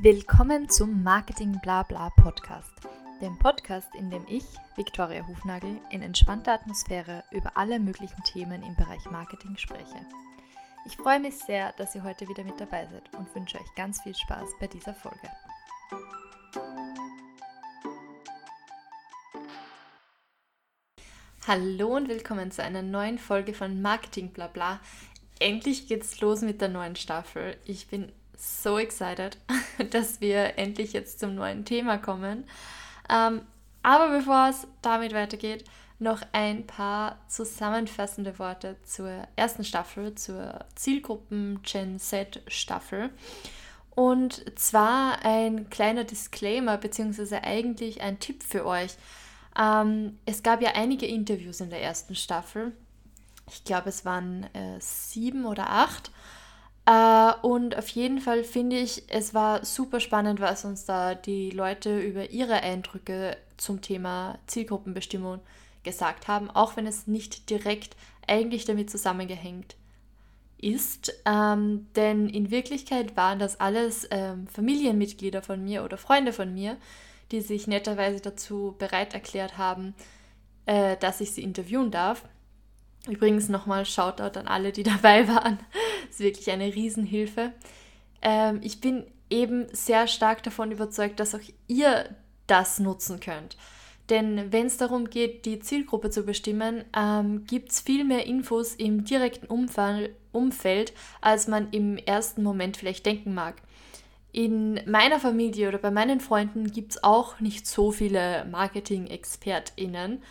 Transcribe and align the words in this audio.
Willkommen 0.00 0.68
zum 0.68 1.02
Marketing 1.02 1.58
Blabla 1.60 2.10
Podcast, 2.10 2.72
dem 3.20 3.36
Podcast, 3.36 3.92
in 3.96 4.12
dem 4.12 4.24
ich, 4.28 4.44
Viktoria 4.76 5.26
Hufnagel, 5.26 5.80
in 5.90 6.02
entspannter 6.02 6.52
Atmosphäre 6.52 7.24
über 7.32 7.56
alle 7.56 7.80
möglichen 7.80 8.22
Themen 8.22 8.62
im 8.62 8.76
Bereich 8.76 9.04
Marketing 9.10 9.56
spreche. 9.56 10.06
Ich 10.86 10.96
freue 10.96 11.18
mich 11.18 11.36
sehr, 11.38 11.72
dass 11.78 11.96
ihr 11.96 12.04
heute 12.04 12.28
wieder 12.28 12.44
mit 12.44 12.60
dabei 12.60 12.86
seid 12.86 13.12
und 13.18 13.34
wünsche 13.34 13.58
euch 13.58 13.74
ganz 13.74 14.00
viel 14.00 14.14
Spaß 14.14 14.50
bei 14.60 14.68
dieser 14.68 14.94
Folge. 14.94 15.28
Hallo 21.44 21.96
und 21.96 22.08
willkommen 22.08 22.52
zu 22.52 22.62
einer 22.62 22.82
neuen 22.82 23.18
Folge 23.18 23.52
von 23.52 23.82
Marketing 23.82 24.30
Blabla. 24.30 24.78
Endlich 25.40 25.88
geht's 25.88 26.20
los 26.20 26.42
mit 26.42 26.60
der 26.60 26.68
neuen 26.68 26.94
Staffel. 26.94 27.56
Ich 27.64 27.88
bin 27.88 28.12
so 28.38 28.78
excited, 28.78 29.36
dass 29.90 30.20
wir 30.20 30.58
endlich 30.58 30.92
jetzt 30.92 31.20
zum 31.20 31.34
neuen 31.34 31.64
Thema 31.64 31.98
kommen. 31.98 32.44
Ähm, 33.10 33.42
aber 33.82 34.16
bevor 34.16 34.48
es 34.48 34.66
damit 34.82 35.12
weitergeht, 35.12 35.64
noch 35.98 36.22
ein 36.32 36.66
paar 36.66 37.18
zusammenfassende 37.28 38.38
Worte 38.38 38.76
zur 38.84 39.26
ersten 39.36 39.64
Staffel, 39.64 40.14
zur 40.14 40.64
Zielgruppen 40.74 41.60
Gen 41.62 41.98
Z 41.98 42.40
Staffel. 42.46 43.10
Und 43.90 44.44
zwar 44.56 45.24
ein 45.24 45.70
kleiner 45.70 46.04
Disclaimer, 46.04 46.76
beziehungsweise 46.76 47.42
eigentlich 47.42 48.00
ein 48.00 48.20
Tipp 48.20 48.44
für 48.44 48.64
euch. 48.64 48.92
Ähm, 49.58 50.18
es 50.24 50.44
gab 50.44 50.62
ja 50.62 50.70
einige 50.74 51.06
Interviews 51.06 51.60
in 51.60 51.70
der 51.70 51.82
ersten 51.82 52.14
Staffel. 52.14 52.72
Ich 53.50 53.64
glaube, 53.64 53.88
es 53.88 54.04
waren 54.04 54.44
äh, 54.54 54.78
sieben 54.78 55.46
oder 55.46 55.70
acht. 55.70 56.12
Äh, 56.88 57.34
und 57.42 57.76
auf 57.76 57.88
jeden 57.90 58.18
Fall 58.18 58.44
finde 58.44 58.78
ich, 58.78 59.02
es 59.08 59.34
war 59.34 59.64
super 59.64 60.00
spannend, 60.00 60.40
was 60.40 60.64
uns 60.64 60.86
da 60.86 61.14
die 61.14 61.50
Leute 61.50 62.00
über 62.00 62.30
ihre 62.30 62.62
Eindrücke 62.62 63.36
zum 63.58 63.82
Thema 63.82 64.38
Zielgruppenbestimmung 64.46 65.40
gesagt 65.84 66.28
haben, 66.28 66.50
auch 66.50 66.76
wenn 66.76 66.86
es 66.86 67.06
nicht 67.06 67.50
direkt 67.50 67.94
eigentlich 68.26 68.64
damit 68.64 68.90
zusammengehängt 68.90 69.76
ist. 70.56 71.12
Ähm, 71.26 71.88
denn 71.94 72.28
in 72.28 72.50
Wirklichkeit 72.50 73.16
waren 73.16 73.38
das 73.38 73.60
alles 73.60 74.08
ähm, 74.10 74.46
Familienmitglieder 74.46 75.42
von 75.42 75.62
mir 75.62 75.84
oder 75.84 75.98
Freunde 75.98 76.32
von 76.32 76.54
mir, 76.54 76.78
die 77.32 77.42
sich 77.42 77.66
netterweise 77.66 78.20
dazu 78.20 78.74
bereit 78.78 79.12
erklärt 79.12 79.58
haben, 79.58 79.94
äh, 80.64 80.96
dass 80.96 81.20
ich 81.20 81.32
sie 81.32 81.42
interviewen 81.42 81.90
darf. 81.90 82.24
Übrigens 83.06 83.48
nochmal 83.48 83.86
Shoutout 83.86 84.38
an 84.38 84.48
alle, 84.48 84.72
die 84.72 84.82
dabei 84.84 85.28
waren. 85.28 85.58
Das 86.06 86.16
ist 86.16 86.20
wirklich 86.20 86.50
eine 86.50 86.74
Riesenhilfe. 86.74 87.52
Ähm, 88.22 88.60
ich 88.62 88.80
bin 88.80 89.06
eben 89.30 89.66
sehr 89.72 90.06
stark 90.06 90.42
davon 90.42 90.72
überzeugt, 90.72 91.20
dass 91.20 91.34
auch 91.34 91.40
ihr 91.66 92.08
das 92.46 92.78
nutzen 92.78 93.20
könnt. 93.20 93.56
Denn 94.08 94.52
wenn 94.52 94.66
es 94.66 94.78
darum 94.78 95.10
geht, 95.10 95.44
die 95.44 95.60
Zielgruppe 95.60 96.08
zu 96.08 96.22
bestimmen, 96.22 96.84
ähm, 96.96 97.44
gibt 97.44 97.72
es 97.72 97.80
viel 97.80 98.04
mehr 98.04 98.26
Infos 98.26 98.74
im 98.74 99.04
direkten 99.04 99.46
Umfall, 99.46 100.10
Umfeld, 100.32 100.92
als 101.20 101.46
man 101.46 101.70
im 101.72 101.98
ersten 101.98 102.42
Moment 102.42 102.78
vielleicht 102.78 103.04
denken 103.04 103.34
mag. 103.34 103.56
In 104.32 104.80
meiner 104.86 105.20
Familie 105.20 105.68
oder 105.68 105.78
bei 105.78 105.90
meinen 105.90 106.20
Freunden 106.20 106.70
gibt 106.70 106.92
es 106.92 107.04
auch 107.04 107.40
nicht 107.40 107.66
so 107.66 107.90
viele 107.90 108.46
Marketing-ExpertInnen 108.46 110.22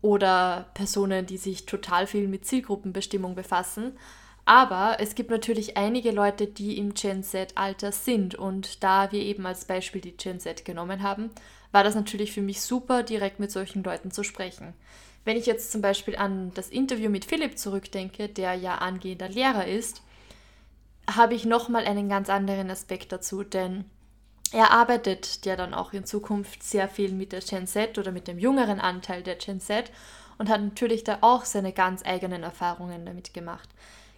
oder 0.00 0.66
Personen, 0.74 1.26
die 1.26 1.38
sich 1.38 1.66
total 1.66 2.06
viel 2.06 2.28
mit 2.28 2.46
Zielgruppenbestimmung 2.46 3.34
befassen. 3.34 3.96
Aber 4.44 4.96
es 4.98 5.14
gibt 5.14 5.30
natürlich 5.30 5.76
einige 5.76 6.10
Leute, 6.10 6.46
die 6.46 6.78
im 6.78 6.94
Gen 6.94 7.22
Z-Alter 7.22 7.92
sind. 7.92 8.34
Und 8.34 8.82
da 8.82 9.12
wir 9.12 9.20
eben 9.20 9.44
als 9.44 9.66
Beispiel 9.66 10.00
die 10.00 10.16
Gen 10.16 10.40
Z 10.40 10.64
genommen 10.64 11.02
haben, 11.02 11.30
war 11.70 11.84
das 11.84 11.94
natürlich 11.94 12.32
für 12.32 12.40
mich 12.40 12.62
super, 12.62 13.02
direkt 13.02 13.40
mit 13.40 13.50
solchen 13.50 13.82
Leuten 13.82 14.10
zu 14.10 14.22
sprechen. 14.22 14.72
Wenn 15.24 15.36
ich 15.36 15.44
jetzt 15.44 15.70
zum 15.70 15.82
Beispiel 15.82 16.16
an 16.16 16.52
das 16.54 16.70
Interview 16.70 17.10
mit 17.10 17.26
Philipp 17.26 17.58
zurückdenke, 17.58 18.28
der 18.28 18.54
ja 18.54 18.76
angehender 18.76 19.28
Lehrer 19.28 19.66
ist, 19.66 20.02
habe 21.10 21.34
ich 21.34 21.44
nochmal 21.44 21.84
einen 21.84 22.08
ganz 22.08 22.30
anderen 22.30 22.70
Aspekt 22.70 23.12
dazu, 23.12 23.42
denn 23.42 23.84
er 24.52 24.70
arbeitet 24.70 25.44
ja 25.44 25.56
dann 25.56 25.74
auch 25.74 25.92
in 25.92 26.04
Zukunft 26.04 26.62
sehr 26.62 26.88
viel 26.88 27.12
mit 27.12 27.32
der 27.32 27.40
Gen 27.40 27.66
Z 27.66 27.98
oder 27.98 28.12
mit 28.12 28.28
dem 28.28 28.38
jüngeren 28.38 28.80
Anteil 28.80 29.22
der 29.22 29.36
Gen 29.36 29.60
Z 29.60 29.90
und 30.38 30.48
hat 30.48 30.60
natürlich 30.60 31.04
da 31.04 31.18
auch 31.20 31.44
seine 31.44 31.72
ganz 31.72 32.04
eigenen 32.04 32.42
Erfahrungen 32.42 33.04
damit 33.04 33.34
gemacht. 33.34 33.68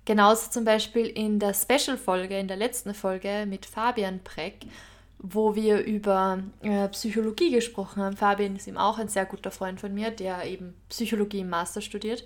Genauso 0.04 0.50
zum 0.50 0.64
Beispiel 0.64 1.06
in 1.06 1.38
der 1.38 1.54
Special-Folge, 1.54 2.38
in 2.38 2.48
der 2.48 2.56
letzten 2.56 2.94
Folge 2.94 3.44
mit 3.46 3.66
Fabian 3.66 4.20
Preck, 4.22 4.66
wo 5.18 5.54
wir 5.54 5.84
über 5.84 6.42
äh, 6.62 6.88
Psychologie 6.88 7.50
gesprochen 7.50 8.02
haben. 8.02 8.16
Fabian 8.16 8.56
ist 8.56 8.66
ihm 8.66 8.78
auch 8.78 8.98
ein 8.98 9.08
sehr 9.08 9.26
guter 9.26 9.50
Freund 9.50 9.80
von 9.80 9.92
mir, 9.92 10.10
der 10.10 10.44
eben 10.44 10.74
Psychologie 10.88 11.40
im 11.40 11.50
Master 11.50 11.80
studiert. 11.80 12.24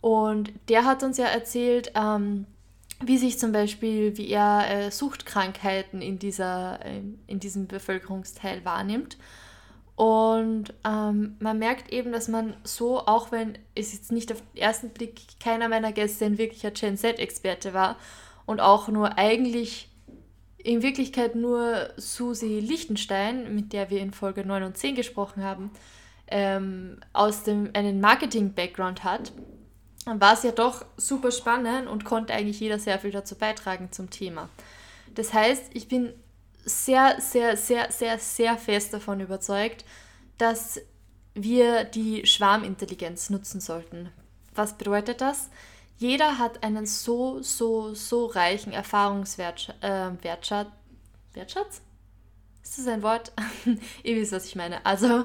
Und 0.00 0.52
der 0.68 0.84
hat 0.84 1.02
uns 1.02 1.18
ja 1.18 1.26
erzählt, 1.26 1.92
ähm, 1.94 2.46
wie 3.06 3.18
sich 3.18 3.38
zum 3.38 3.52
Beispiel, 3.52 4.16
wie 4.16 4.28
er 4.28 4.68
äh, 4.68 4.90
Suchtkrankheiten 4.90 6.02
in, 6.02 6.18
dieser, 6.18 6.84
äh, 6.84 7.00
in 7.26 7.40
diesem 7.40 7.66
Bevölkerungsteil 7.66 8.64
wahrnimmt. 8.64 9.16
Und 9.96 10.74
ähm, 10.84 11.36
man 11.38 11.58
merkt 11.58 11.92
eben, 11.92 12.10
dass 12.10 12.28
man 12.28 12.54
so, 12.64 13.06
auch 13.06 13.30
wenn 13.30 13.56
es 13.74 13.92
jetzt 13.92 14.10
nicht 14.10 14.32
auf 14.32 14.40
den 14.40 14.62
ersten 14.62 14.90
Blick 14.90 15.20
keiner 15.38 15.68
meiner 15.68 15.92
Gäste 15.92 16.24
ein 16.24 16.38
wirklicher 16.38 16.72
Gen 16.72 16.96
Z-Experte 16.96 17.74
war 17.74 17.96
und 18.44 18.60
auch 18.60 18.88
nur 18.88 19.18
eigentlich 19.18 19.88
in 20.58 20.82
Wirklichkeit 20.82 21.36
nur 21.36 21.90
Susi 21.96 22.58
Lichtenstein, 22.58 23.54
mit 23.54 23.72
der 23.72 23.90
wir 23.90 24.00
in 24.00 24.12
Folge 24.12 24.44
9 24.44 24.64
und 24.64 24.76
10 24.76 24.96
gesprochen 24.96 25.44
haben, 25.44 25.70
ähm, 26.26 26.98
aus 27.12 27.44
dem 27.44 27.70
einen 27.74 28.00
Marketing-Background 28.00 29.04
hat, 29.04 29.32
war 30.06 30.34
es 30.34 30.42
ja 30.42 30.52
doch 30.52 30.84
super 30.96 31.30
spannend 31.30 31.88
und 31.88 32.04
konnte 32.04 32.34
eigentlich 32.34 32.60
jeder 32.60 32.78
sehr 32.78 32.98
viel 32.98 33.10
dazu 33.10 33.36
beitragen 33.36 33.90
zum 33.90 34.10
Thema. 34.10 34.48
Das 35.14 35.32
heißt, 35.32 35.70
ich 35.72 35.88
bin 35.88 36.12
sehr, 36.64 37.20
sehr, 37.20 37.56
sehr, 37.56 37.90
sehr, 37.90 38.18
sehr 38.18 38.58
fest 38.58 38.92
davon 38.92 39.20
überzeugt, 39.20 39.84
dass 40.38 40.80
wir 41.34 41.84
die 41.84 42.26
Schwarmintelligenz 42.26 43.30
nutzen 43.30 43.60
sollten. 43.60 44.10
Was 44.54 44.76
bedeutet 44.76 45.20
das? 45.20 45.50
Jeder 45.96 46.38
hat 46.38 46.62
einen 46.62 46.86
so, 46.86 47.40
so, 47.42 47.94
so 47.94 48.26
reichen 48.26 48.72
Erfahrungswertschatz. 48.72 49.74
Äh, 49.80 50.10
Wertschatz? 50.22 51.80
Ist 52.62 52.78
das 52.78 52.86
ein 52.86 53.02
Wort? 53.02 53.32
Ihr 54.02 54.16
wisst, 54.16 54.32
was 54.32 54.46
ich 54.46 54.56
meine. 54.56 54.84
Also, 54.86 55.24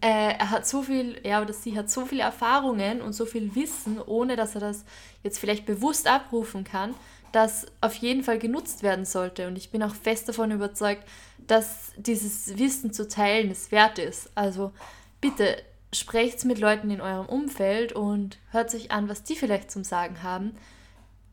äh, 0.00 0.34
er 0.38 0.50
hat 0.50 0.66
so 0.66 0.82
viel, 0.82 1.18
er 1.24 1.42
oder 1.42 1.52
sie 1.52 1.76
hat 1.76 1.90
so 1.90 2.06
viele 2.06 2.22
Erfahrungen 2.22 3.00
und 3.00 3.12
so 3.12 3.26
viel 3.26 3.54
Wissen, 3.54 4.00
ohne 4.00 4.36
dass 4.36 4.54
er 4.54 4.60
das 4.60 4.84
jetzt 5.22 5.38
vielleicht 5.38 5.66
bewusst 5.66 6.06
abrufen 6.06 6.64
kann, 6.64 6.94
das 7.32 7.66
auf 7.80 7.94
jeden 7.94 8.22
Fall 8.22 8.38
genutzt 8.38 8.82
werden 8.82 9.04
sollte. 9.04 9.48
Und 9.48 9.58
ich 9.58 9.70
bin 9.70 9.82
auch 9.82 9.94
fest 9.94 10.28
davon 10.28 10.50
überzeugt, 10.50 11.04
dass 11.46 11.92
dieses 11.96 12.58
Wissen 12.58 12.92
zu 12.92 13.08
teilen 13.08 13.50
es 13.50 13.72
wert 13.72 13.98
ist. 13.98 14.30
Also 14.34 14.72
bitte 15.20 15.56
sprecht 15.92 16.44
mit 16.44 16.58
Leuten 16.58 16.90
in 16.90 17.00
eurem 17.00 17.26
Umfeld 17.26 17.92
und 17.92 18.38
hört 18.50 18.70
sich 18.70 18.92
an, 18.92 19.08
was 19.08 19.24
die 19.24 19.36
vielleicht 19.36 19.70
zum 19.70 19.84
Sagen 19.84 20.22
haben. 20.22 20.54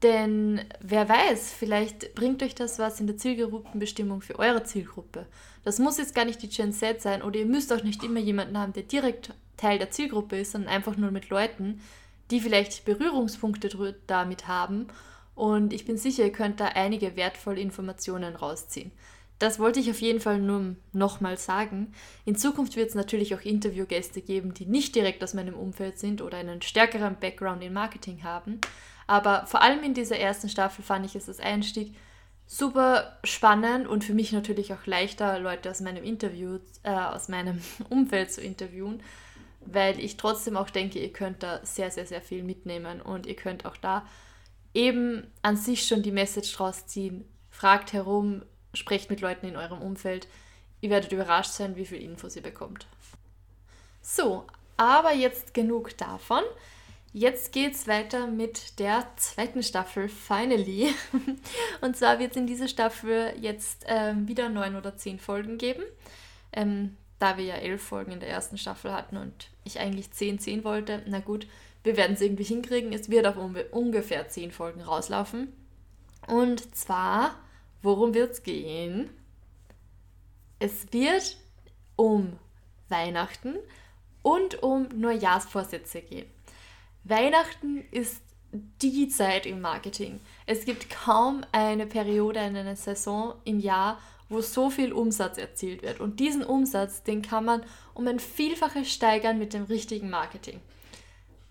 Denn 0.04 0.62
wer 0.82 1.08
weiß, 1.08 1.54
vielleicht 1.54 2.16
bringt 2.16 2.44
euch 2.44 2.54
das 2.54 2.80
was 2.80 3.00
in 3.00 3.08
der 3.08 3.18
Zielgruppenbestimmung 3.18 4.22
für 4.22 4.38
eure 4.40 4.64
Zielgruppe. 4.64 5.26
Das 5.64 5.80
muss 5.80 5.98
jetzt 5.98 6.14
gar 6.14 6.26
nicht 6.26 6.42
die 6.42 6.50
Gen 6.50 6.74
Z 6.74 7.02
sein 7.02 7.22
oder 7.22 7.40
ihr 7.40 7.46
müsst 7.46 7.72
auch 7.72 7.84
nicht 7.84 8.04
immer 8.04 8.20
jemanden 8.20 8.58
haben, 8.58 8.74
der 8.74 8.84
direkt 8.84 9.34
Teil 9.58 9.80
der 9.80 9.92
Zielgruppe 9.92 10.38
ist, 10.38 10.52
sondern 10.52 10.72
einfach 10.72 10.98
nur 10.98 11.12
mit 11.12 11.30
Leuten, 11.30 11.82
die 12.30 12.42
vielleicht 12.42 12.86
Berührungspunkte 12.86 13.96
damit 14.08 14.48
haben. 14.48 14.88
Und 15.34 15.74
ich 15.74 15.86
bin 15.86 15.98
sicher, 15.98 16.24
ihr 16.24 16.32
könnt 16.32 16.60
da 16.60 16.68
einige 16.68 17.16
wertvolle 17.16 17.62
Informationen 17.62 18.36
rausziehen. 18.36 18.92
Das 19.40 19.60
wollte 19.60 19.80
ich 19.82 19.90
auf 19.90 20.00
jeden 20.00 20.22
Fall 20.22 20.40
nur 20.40 20.76
nochmal 20.94 21.38
sagen. 21.38 21.94
In 22.24 22.36
Zukunft 22.38 22.78
wird 22.78 22.90
es 22.90 22.96
natürlich 22.96 23.36
auch 23.36 23.42
Interviewgäste 23.42 24.22
geben, 24.22 24.54
die 24.54 24.66
nicht 24.66 24.96
direkt 24.96 25.24
aus 25.24 25.34
meinem 25.34 25.56
Umfeld 25.56 26.00
sind 26.00 26.22
oder 26.22 26.38
einen 26.38 26.62
stärkeren 26.62 27.18
Background 27.20 27.62
in 27.64 27.74
Marketing 27.74 28.24
haben. 28.24 28.62
Aber 29.08 29.46
vor 29.46 29.62
allem 29.62 29.84
in 29.84 29.94
dieser 29.94 30.18
ersten 30.18 30.50
Staffel 30.50 30.84
fand 30.84 31.06
ich 31.06 31.16
es 31.16 31.28
als 31.28 31.40
Einstieg 31.40 31.96
super 32.48 33.18
spannend 33.24 33.88
und 33.88 34.04
für 34.04 34.14
mich 34.14 34.32
natürlich 34.32 34.74
auch 34.74 34.86
leichter, 34.86 35.40
Leute 35.40 35.70
aus 35.70 35.82
meinem 35.82 36.04
Interview, 36.04 36.60
äh, 36.84 36.92
aus 36.92 37.28
meinem 37.28 37.62
Umfeld 37.90 38.32
zu 38.32 38.42
interviewen, 38.42 39.02
weil 39.66 40.00
ich 40.00 40.18
trotzdem 40.18 40.56
auch 40.56 40.70
denke, 40.70 41.00
ihr 41.00 41.12
könnt 41.12 41.44
da 41.44 41.60
sehr, 41.64 41.92
sehr, 41.92 42.06
sehr 42.06 42.22
viel 42.22 42.44
mitnehmen 42.44 43.02
und 43.02 43.26
ihr 43.26 43.36
könnt 43.36 43.66
auch 43.66 43.78
da 43.78 44.06
eben 44.74 45.26
an 45.42 45.58
sich 45.58 45.88
schon 45.88 46.04
die 46.04 46.12
Message 46.12 46.54
draus 46.54 46.86
ziehen. 46.86 47.26
Fragt 47.50 47.94
herum, 47.94 48.44
sprecht 48.76 49.10
mit 49.10 49.22
Leuten 49.22 49.48
in 49.48 49.58
eurem 49.58 49.82
Umfeld. 49.82 50.28
Ihr 50.82 50.90
werdet 50.90 51.12
überrascht 51.12 51.52
sein, 51.52 51.76
wie 51.76 51.86
viel 51.86 52.02
Infos 52.02 52.36
ihr 52.36 52.44
bekommt. 52.44 52.88
So, 54.02 54.46
aber 54.78 55.14
jetzt 55.14 55.54
genug 55.54 55.98
davon. 55.98 56.44
Jetzt 57.14 57.54
geht's 57.54 57.88
weiter 57.88 58.28
mit 58.28 58.78
der 58.78 59.08
zweiten 59.16 59.64
Staffel, 59.64 60.10
finally. 60.10 60.94
Und 61.82 61.96
zwar 61.96 62.20
wird 62.20 62.32
es 62.32 62.38
in 62.38 62.46
dieser 62.46 62.68
Staffel 62.68 63.34
jetzt 63.40 63.86
ähm, 63.88 64.28
wieder 64.28 64.50
neun 64.50 64.76
oder 64.76 64.98
zehn 64.98 65.18
Folgen 65.18 65.58
geben. 65.58 65.84
Ähm, 66.52 66.98
da 67.20 67.38
wir 67.38 67.46
ja 67.46 67.56
elf 67.56 67.82
Folgen 67.82 68.12
in 68.12 68.20
der 68.20 68.30
ersten 68.30 68.58
Staffel 68.58 68.92
hatten 68.92 69.16
und 69.16 69.50
ich 69.64 69.80
eigentlich 69.80 70.12
zehn, 70.12 70.40
zehn 70.40 70.66
wollte, 70.66 71.02
na 71.08 71.20
gut, 71.20 71.48
wir 71.86 71.96
werden 71.96 72.14
es 72.14 72.22
irgendwie 72.22 72.44
hinkriegen. 72.44 72.92
Es 72.92 73.10
wird 73.10 73.28
auf 73.28 73.38
ungefähr 73.72 74.28
zehn 74.28 74.52
Folgen 74.52 74.82
rauslaufen. 74.82 75.54
Und 76.28 76.76
zwar, 76.76 77.36
worum 77.86 78.14
wird 78.14 78.34
es 78.34 78.44
gehen? 78.44 79.10
Es 80.60 80.92
wird 80.92 81.38
um 81.96 82.38
Weihnachten 82.90 83.56
und 84.22 84.62
um 84.62 84.88
Neujahrsvorsätze 84.94 86.02
gehen. 86.02 86.28
Weihnachten 87.04 87.86
ist 87.92 88.22
die 88.82 89.08
Zeit 89.10 89.46
im 89.46 89.62
Marketing. 89.62 90.20
Es 90.46 90.66
gibt 90.66 90.90
kaum 90.90 91.46
eine 91.52 91.86
Periode 91.86 92.40
in 92.40 92.58
einer 92.58 92.76
Saison 92.76 93.36
im 93.44 93.60
Jahr, 93.60 94.00
wo 94.30 94.42
so 94.42 94.70
viel 94.70 94.92
Umsatz 94.92 95.38
erzielt 95.38 95.84
wird. 95.84 96.00
Und 96.00 96.20
diesen 96.20 96.44
Umsatz, 96.44 97.04
den 97.04 97.22
kann 97.22 97.46
man 97.46 97.64
um 97.94 98.08
ein 98.08 98.20
Vielfaches 98.20 98.92
steigern 98.92 99.38
mit 99.38 99.54
dem 99.54 99.66
richtigen 99.66 100.10
Marketing. 100.10 100.60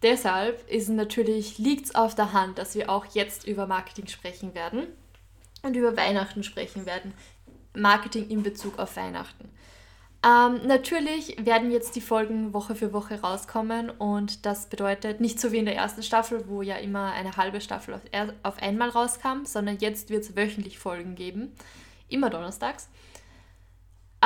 Deshalb 0.02 0.68
ist 0.68 0.88
natürlich, 0.88 1.58
liegt 1.58 1.86
es 1.86 1.94
auf 1.94 2.14
der 2.14 2.32
Hand, 2.32 2.58
dass 2.58 2.74
wir 2.74 2.90
auch 2.90 3.06
jetzt 3.14 3.46
über 3.46 3.66
Marketing 3.66 4.08
sprechen 4.08 4.54
werden 4.54 4.88
und 5.64 5.76
über 5.76 5.96
Weihnachten 5.96 6.44
sprechen 6.44 6.86
werden. 6.86 7.12
Marketing 7.74 8.28
in 8.28 8.42
Bezug 8.42 8.78
auf 8.78 8.96
Weihnachten. 8.96 9.50
Ähm, 10.24 10.66
natürlich 10.66 11.44
werden 11.44 11.70
jetzt 11.70 11.96
die 11.96 12.00
Folgen 12.00 12.54
Woche 12.54 12.74
für 12.74 12.94
Woche 12.94 13.20
rauskommen 13.20 13.90
und 13.90 14.46
das 14.46 14.70
bedeutet 14.70 15.20
nicht 15.20 15.38
so 15.38 15.52
wie 15.52 15.58
in 15.58 15.66
der 15.66 15.76
ersten 15.76 16.02
Staffel, 16.02 16.48
wo 16.48 16.62
ja 16.62 16.76
immer 16.76 17.12
eine 17.12 17.36
halbe 17.36 17.60
Staffel 17.60 17.94
auf, 17.94 18.00
auf 18.42 18.62
einmal 18.62 18.88
rauskam, 18.88 19.44
sondern 19.44 19.78
jetzt 19.78 20.08
wird 20.08 20.22
es 20.22 20.34
wöchentlich 20.34 20.78
Folgen 20.78 21.14
geben, 21.14 21.52
immer 22.08 22.30
donnerstags. 22.30 22.88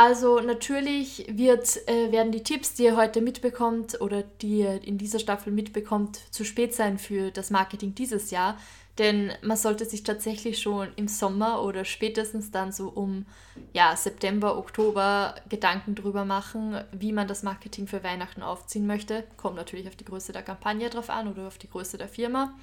Also 0.01 0.39
natürlich 0.39 1.27
wird, 1.29 1.89
äh, 1.89 2.13
werden 2.13 2.31
die 2.31 2.45
Tipps, 2.45 2.73
die 2.75 2.85
ihr 2.85 2.97
heute 2.97 3.21
mitbekommt 3.21 4.01
oder 4.01 4.23
die 4.23 4.61
ihr 4.61 4.85
in 4.85 4.97
dieser 4.97 5.19
Staffel 5.19 5.53
mitbekommt, 5.53 6.21
zu 6.33 6.45
spät 6.45 6.73
sein 6.73 6.99
für 6.99 7.33
das 7.33 7.51
Marketing 7.51 7.97
dieses 7.97 8.31
Jahr. 8.31 8.57
Denn 8.99 9.33
man 9.43 9.57
sollte 9.57 9.85
sich 9.87 10.05
tatsächlich 10.05 10.61
schon 10.61 10.87
im 10.95 11.09
Sommer 11.09 11.65
oder 11.65 11.85
spätestens 11.85 12.53
dann 12.53 12.71
so 12.71 12.91
um 12.91 13.27
ja, 13.73 13.97
September, 13.97 14.57
Oktober 14.57 15.35
Gedanken 15.49 15.97
drüber 15.97 16.25
machen, 16.25 16.81
wie 16.93 17.11
man 17.11 17.27
das 17.27 17.43
Marketing 17.43 17.89
für 17.89 18.05
Weihnachten 18.05 18.43
aufziehen 18.43 18.87
möchte. 18.87 19.25
Kommt 19.37 19.57
natürlich 19.57 19.89
auf 19.89 19.97
die 19.97 20.05
Größe 20.05 20.33
der 20.33 20.43
Kampagne 20.45 20.91
drauf 20.91 21.11
an 21.11 21.27
oder 21.27 21.49
auf 21.49 21.59
die 21.59 21.71
Größe 21.71 21.99
der 21.99 22.09
Firma. 22.09 22.55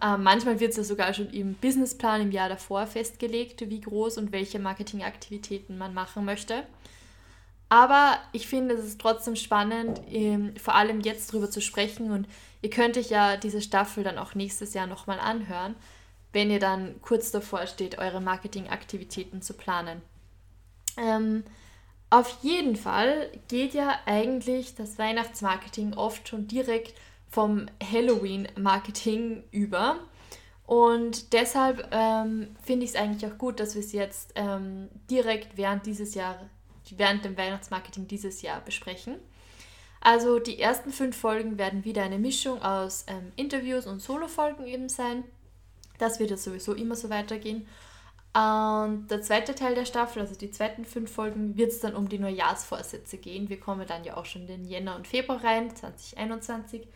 Ähm, 0.00 0.22
manchmal 0.22 0.60
wird 0.60 0.70
es 0.70 0.76
ja 0.76 0.84
sogar 0.84 1.12
schon 1.12 1.30
im 1.30 1.54
Businessplan 1.54 2.22
im 2.22 2.30
Jahr 2.30 2.48
davor 2.48 2.86
festgelegt, 2.86 3.68
wie 3.68 3.80
groß 3.80 4.18
und 4.18 4.32
welche 4.32 4.58
Marketingaktivitäten 4.58 5.76
man 5.76 5.94
machen 5.94 6.24
möchte. 6.24 6.64
Aber 7.68 8.18
ich 8.32 8.46
finde, 8.46 8.74
es 8.74 8.84
ist 8.84 9.00
trotzdem 9.00 9.34
spannend, 9.34 10.00
ähm, 10.08 10.54
vor 10.56 10.74
allem 10.74 11.00
jetzt 11.00 11.32
drüber 11.32 11.50
zu 11.50 11.60
sprechen 11.60 12.10
und 12.10 12.26
Ihr 12.62 12.70
könnt 12.70 12.96
euch 12.96 13.10
ja 13.10 13.36
diese 13.36 13.60
Staffel 13.60 14.04
dann 14.04 14.18
auch 14.18 14.36
nächstes 14.36 14.72
Jahr 14.72 14.86
nochmal 14.86 15.18
anhören, 15.18 15.74
wenn 16.32 16.50
ihr 16.50 16.60
dann 16.60 16.94
kurz 17.02 17.32
davor 17.32 17.66
steht, 17.66 17.98
eure 17.98 18.20
Marketingaktivitäten 18.20 19.42
zu 19.42 19.54
planen. 19.54 20.00
Ähm, 20.96 21.42
auf 22.08 22.38
jeden 22.42 22.76
Fall 22.76 23.30
geht 23.48 23.74
ja 23.74 23.98
eigentlich 24.06 24.76
das 24.76 24.96
Weihnachtsmarketing 24.98 25.94
oft 25.94 26.28
schon 26.28 26.46
direkt 26.46 26.94
vom 27.32 27.66
Halloween-Marketing 27.82 29.42
über. 29.50 29.96
Und 30.66 31.32
deshalb 31.32 31.88
ähm, 31.90 32.54
finde 32.62 32.84
ich 32.84 32.90
es 32.90 32.96
eigentlich 32.96 33.30
auch 33.30 33.38
gut, 33.38 33.58
dass 33.58 33.74
wir 33.74 33.80
es 33.80 33.92
jetzt 33.92 34.32
ähm, 34.36 34.88
direkt 35.10 35.56
während 35.56 35.86
dieses 35.86 36.14
Jahr, 36.14 36.38
während 36.90 37.24
dem 37.24 37.36
Weihnachtsmarketing 37.36 38.06
dieses 38.06 38.42
Jahr 38.42 38.60
besprechen. 38.60 39.16
Also 40.00 40.38
die 40.38 40.60
ersten 40.60 40.92
fünf 40.92 41.16
Folgen 41.16 41.58
werden 41.58 41.84
wieder 41.84 42.02
eine 42.02 42.18
Mischung 42.18 42.60
aus 42.60 43.06
ähm, 43.06 43.32
Interviews 43.36 43.86
und 43.86 44.00
Solo-Folgen 44.00 44.66
eben 44.66 44.88
sein. 44.88 45.24
Das 45.98 46.20
wird 46.20 46.30
ja 46.30 46.36
sowieso 46.36 46.74
immer 46.74 46.96
so 46.96 47.08
weitergehen. 47.08 47.66
Und 48.34 49.08
der 49.08 49.22
zweite 49.22 49.54
Teil 49.54 49.74
der 49.74 49.84
Staffel, 49.84 50.20
also 50.22 50.34
die 50.34 50.50
zweiten 50.50 50.84
fünf 50.84 51.12
Folgen, 51.12 51.56
wird 51.56 51.70
es 51.70 51.80
dann 51.80 51.94
um 51.94 52.08
die 52.08 52.18
Neujahrsvorsätze 52.18 53.18
gehen. 53.18 53.48
Wir 53.48 53.60
kommen 53.60 53.86
dann 53.86 54.04
ja 54.04 54.16
auch 54.16 54.24
schon 54.24 54.42
in 54.42 54.48
den 54.48 54.64
Jänner 54.64 54.96
und 54.96 55.06
Februar 55.06 55.42
rein, 55.44 55.74
2021. 55.74 56.86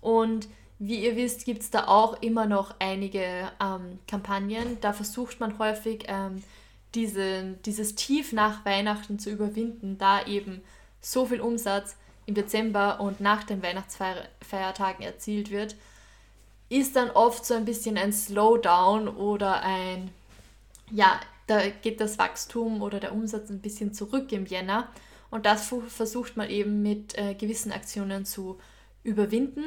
Und 0.00 0.48
wie 0.78 1.04
ihr 1.04 1.16
wisst, 1.16 1.44
gibt 1.44 1.62
es 1.62 1.70
da 1.70 1.88
auch 1.88 2.22
immer 2.22 2.46
noch 2.46 2.74
einige 2.78 3.52
ähm, 3.60 3.98
Kampagnen. 4.06 4.78
Da 4.80 4.92
versucht 4.92 5.40
man 5.40 5.58
häufig, 5.58 6.04
ähm, 6.08 6.42
diese, 6.94 7.54
dieses 7.66 7.94
Tief 7.94 8.32
nach 8.32 8.64
Weihnachten 8.64 9.18
zu 9.18 9.30
überwinden, 9.30 9.98
da 9.98 10.26
eben 10.26 10.62
so 11.00 11.26
viel 11.26 11.40
Umsatz 11.40 11.96
im 12.26 12.34
Dezember 12.34 13.00
und 13.00 13.20
nach 13.20 13.44
den 13.44 13.62
Weihnachtsfeiertagen 13.62 15.04
erzielt 15.04 15.50
wird, 15.50 15.76
ist 16.68 16.96
dann 16.96 17.10
oft 17.10 17.44
so 17.44 17.54
ein 17.54 17.64
bisschen 17.64 17.98
ein 17.98 18.12
Slowdown 18.12 19.08
oder 19.08 19.62
ein, 19.62 20.10
ja, 20.90 21.20
da 21.46 21.68
geht 21.68 22.00
das 22.00 22.18
Wachstum 22.18 22.80
oder 22.80 23.00
der 23.00 23.12
Umsatz 23.12 23.50
ein 23.50 23.60
bisschen 23.60 23.92
zurück 23.92 24.30
im 24.32 24.46
Jänner. 24.46 24.88
Und 25.30 25.46
das 25.46 25.72
versucht 25.88 26.36
man 26.36 26.48
eben 26.48 26.82
mit 26.82 27.18
äh, 27.18 27.34
gewissen 27.34 27.72
Aktionen 27.72 28.24
zu 28.24 28.58
überwinden. 29.02 29.64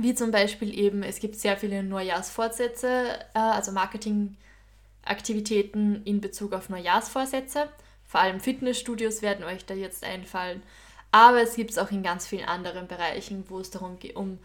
Wie 0.00 0.14
zum 0.14 0.30
Beispiel 0.30 0.78
eben, 0.78 1.02
es 1.02 1.18
gibt 1.18 1.34
sehr 1.36 1.56
viele 1.56 1.82
Neujahrsvorsätze, 1.82 3.18
äh, 3.34 3.38
also 3.38 3.72
Marketingaktivitäten 3.72 6.04
in 6.04 6.20
Bezug 6.20 6.52
auf 6.52 6.68
Neujahrsvorsätze. 6.68 7.68
Vor 8.06 8.20
allem 8.20 8.38
Fitnessstudios 8.38 9.22
werden 9.22 9.44
euch 9.44 9.66
da 9.66 9.74
jetzt 9.74 10.04
einfallen. 10.04 10.62
Aber 11.10 11.42
es 11.42 11.56
gibt 11.56 11.70
es 11.70 11.78
auch 11.78 11.90
in 11.90 12.04
ganz 12.04 12.28
vielen 12.28 12.44
anderen 12.44 12.86
Bereichen, 12.86 13.44
wo 13.48 13.58
es 13.58 13.70
darum 13.70 13.98
geht, 13.98 14.14
um 14.14 14.38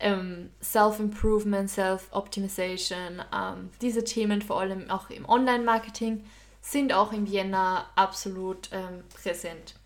ähm, 0.00 0.50
Self-Improvement, 0.62 1.70
Self-Optimization. 1.70 3.22
Ähm, 3.34 3.70
diese 3.80 4.04
Themen, 4.04 4.42
vor 4.42 4.60
allem 4.60 4.90
auch 4.90 5.08
im 5.08 5.26
Online-Marketing, 5.28 6.24
sind 6.60 6.92
auch 6.92 7.12
im 7.12 7.24
Jänner 7.26 7.86
absolut 7.94 8.68
ähm, 8.72 9.04
präsent. 9.14 9.76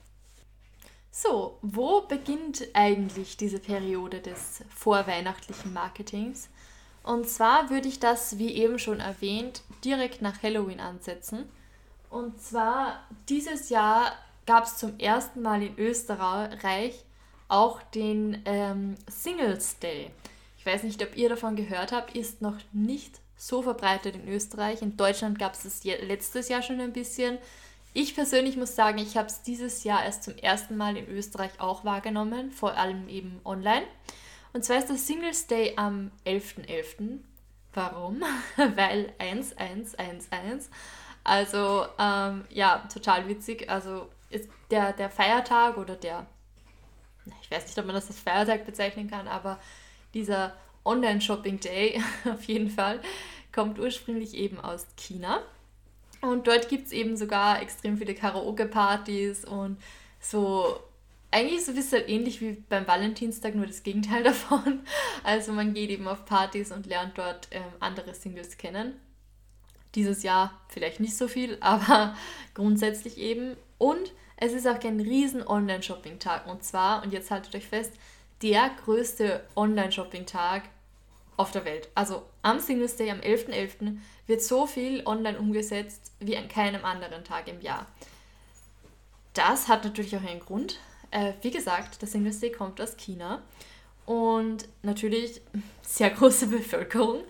So, 1.20 1.59
wo 1.62 2.03
beginnt 2.03 2.69
eigentlich 2.75 3.37
diese 3.37 3.59
Periode 3.59 4.20
des 4.20 4.62
vorweihnachtlichen 4.69 5.73
Marketings? 5.73 6.49
Und 7.03 7.29
zwar 7.29 7.70
würde 7.70 7.88
ich 7.88 7.99
das, 7.99 8.38
wie 8.38 8.55
eben 8.55 8.79
schon 8.79 9.00
erwähnt, 9.00 9.62
direkt 9.85 10.23
nach 10.23 10.44
Halloween 10.44 10.79
ansetzen. 10.79 11.49
Und 12.09 12.41
zwar 12.41 13.03
dieses 13.29 13.69
Jahr 13.69 14.12
gab 14.47 14.66
es 14.66 14.76
zum 14.76 14.97
ersten 15.00 15.43
Mal 15.43 15.61
in 15.64 15.76
Österreich 15.76 17.04
auch 17.49 17.83
den 17.83 18.40
ähm, 18.45 18.95
Singles 19.11 19.81
Day. 19.81 20.12
Ich 20.57 20.64
weiß 20.64 20.85
nicht, 20.85 21.02
ob 21.02 21.16
ihr 21.16 21.31
davon 21.31 21.57
gehört 21.57 21.90
habt, 21.90 22.14
ist 22.14 22.43
noch 22.43 22.59
nicht 22.73 23.19
so 23.37 23.62
verbreitet 23.62 24.14
in 24.14 24.28
Österreich. 24.28 24.83
In 24.83 24.97
Deutschland 24.97 25.37
gab 25.40 25.54
es 25.54 25.64
es 25.64 25.83
letztes 25.83 26.49
Jahr 26.49 26.62
schon 26.62 26.81
ein 26.81 26.93
bisschen. 26.93 27.38
Ich 28.00 28.14
persönlich 28.14 28.57
muss 28.57 28.76
sagen, 28.76 28.99
ich 28.99 29.17
habe 29.17 29.26
es 29.26 29.43
dieses 29.43 29.83
Jahr 29.83 30.05
erst 30.05 30.23
zum 30.23 30.37
ersten 30.37 30.76
Mal 30.76 30.97
in 30.97 31.09
Österreich 31.09 31.50
auch 31.59 31.85
wahrgenommen, 31.85 32.52
vor 32.52 32.76
allem 32.76 33.09
eben 33.09 33.40
online. 33.45 33.83
Und 34.52 34.64
zwar 34.64 34.78
ist 34.78 34.88
der 34.88 34.97
Singles 34.97 35.49
Day 35.49 35.73
am 35.75 36.12
11.11. 36.25 36.69
.11. 36.69 37.19
Warum? 37.75 38.23
Weil 38.57 39.12
1111. 39.19 40.71
Also 41.25 41.87
ähm, 41.99 42.45
ja, 42.50 42.87
total 42.95 43.26
witzig. 43.26 43.69
Also 43.69 44.09
ist 44.31 44.49
der, 44.71 44.93
der 44.93 45.11
Feiertag 45.11 45.76
oder 45.76 45.97
der, 45.97 46.25
ich 47.43 47.50
weiß 47.50 47.67
nicht, 47.67 47.78
ob 47.81 47.87
man 47.87 47.97
das 47.97 48.07
als 48.07 48.21
Feiertag 48.21 48.64
bezeichnen 48.64 49.11
kann, 49.11 49.26
aber 49.26 49.59
dieser 50.14 50.55
Online-Shopping-Day 50.85 52.00
auf 52.33 52.45
jeden 52.45 52.71
Fall 52.71 53.00
kommt 53.52 53.81
ursprünglich 53.81 54.35
eben 54.35 54.61
aus 54.61 54.87
China. 54.97 55.43
Und 56.21 56.47
dort 56.47 56.69
gibt 56.69 56.87
es 56.87 56.93
eben 56.93 57.17
sogar 57.17 57.63
extrem 57.63 57.97
viele 57.97 58.15
Karaoke-Partys 58.15 59.45
und 59.45 59.79
so, 60.21 60.81
eigentlich 61.31 61.65
so 61.65 61.73
ein 61.73 61.77
bisschen 61.77 62.09
ähnlich 62.09 62.41
wie 62.41 62.53
beim 62.69 62.87
Valentinstag, 62.87 63.55
nur 63.55 63.67
das 63.67 63.83
Gegenteil 63.83 64.23
davon. 64.25 64.81
Also 65.23 65.53
man 65.53 65.75
geht 65.75 65.91
eben 65.91 66.09
auf 66.09 66.25
Partys 66.25 66.73
und 66.73 66.87
lernt 66.87 67.19
dort 67.19 67.49
ähm, 67.51 67.63
andere 67.81 68.15
Singles 68.15 68.57
kennen. 68.57 68.95
Dieses 69.95 70.23
Jahr 70.23 70.59
vielleicht 70.69 71.01
nicht 71.01 71.17
so 71.17 71.29
viel, 71.29 71.57
aber 71.61 72.17
grundsätzlich 72.55 73.19
eben. 73.19 73.57
Und 73.79 74.13
es 74.37 74.53
ist 74.53 74.67
auch 74.67 74.83
ein 74.83 75.01
riesen 75.01 75.47
Online-Shopping-Tag. 75.47 76.47
Und 76.47 76.65
zwar, 76.65 77.03
und 77.05 77.13
jetzt 77.13 77.31
haltet 77.31 77.55
euch 77.55 77.67
fest, 77.67 77.93
der 78.43 78.71
größte 78.85 79.45
Online-Shopping-Tag 79.57 80.63
auf 81.38 81.50
der 81.52 81.64
Welt. 81.64 81.88
Also 81.95 82.25
am 82.42 82.61
Singles 82.61 82.97
Day, 82.97 83.11
am 83.11 83.21
11.11. 83.21 83.49
.11. 83.49 83.99
wird 84.26 84.42
so 84.42 84.66
viel 84.66 85.07
online 85.07 85.38
umgesetzt 85.38 86.12
wie 86.21 86.37
an 86.37 86.49
keinem 86.49 86.85
anderen 86.85 87.25
Tag 87.25 87.49
im 87.49 87.62
Jahr. 87.62 87.87
Das 89.33 89.68
hat 89.68 89.85
natürlich 89.85 90.14
auch 90.16 90.25
einen 90.25 90.40
Grund. 90.40 90.78
Äh, 91.11 91.33
wie 91.40 91.50
gesagt, 91.50 92.02
der 92.02 92.09
Singles 92.09 92.40
Day 92.40 92.52
kommt 92.52 92.80
aus 92.80 92.97
China. 92.97 93.42
und 94.04 94.68
natürlich 94.83 95.40
sehr 95.83 96.11
große 96.11 96.47
Bevölkerung. 96.59 97.25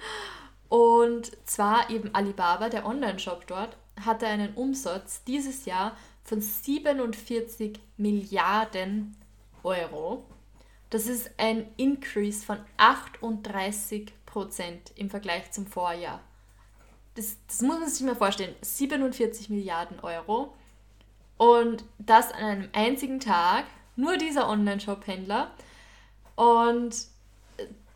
Und 0.69 1.33
zwar 1.47 1.91
eben 1.91 2.15
Alibaba, 2.15 2.69
der 2.69 2.87
Online-Shop 2.87 3.47
dort, 3.47 3.77
hatte 4.05 4.27
einen 4.27 4.55
Umsatz 4.55 5.25
dieses 5.25 5.65
Jahr 5.65 5.97
von 6.25 6.41
47 6.41 7.81
Milliarden 7.97 9.17
Euro. 9.65 10.25
Das 10.91 11.07
ist 11.07 11.31
ein 11.37 11.67
Increase 11.77 12.45
von 12.45 12.59
38 12.77 14.13
Prozent 14.27 14.93
im 14.97 15.11
Vergleich 15.11 15.51
zum 15.53 15.67
Vorjahr. 15.67 16.21
Das, 17.15 17.37
das 17.47 17.63
muss 17.63 17.81
man 17.81 17.89
sich 17.89 18.07
mal 18.07 18.15
vorstellen. 18.15 18.55
47 18.63 19.51
Milliarden 19.51 20.01
Euro. 20.01 20.55
Und 21.37 21.85
das 21.99 22.33
an 22.33 22.43
einem 22.43 22.69
einzigen 22.73 23.21
Tag. 23.21 23.65
Nur 23.97 24.17
dieser 24.17 24.49
Online-Shop-Händler. 24.49 25.51
Und 26.37 26.95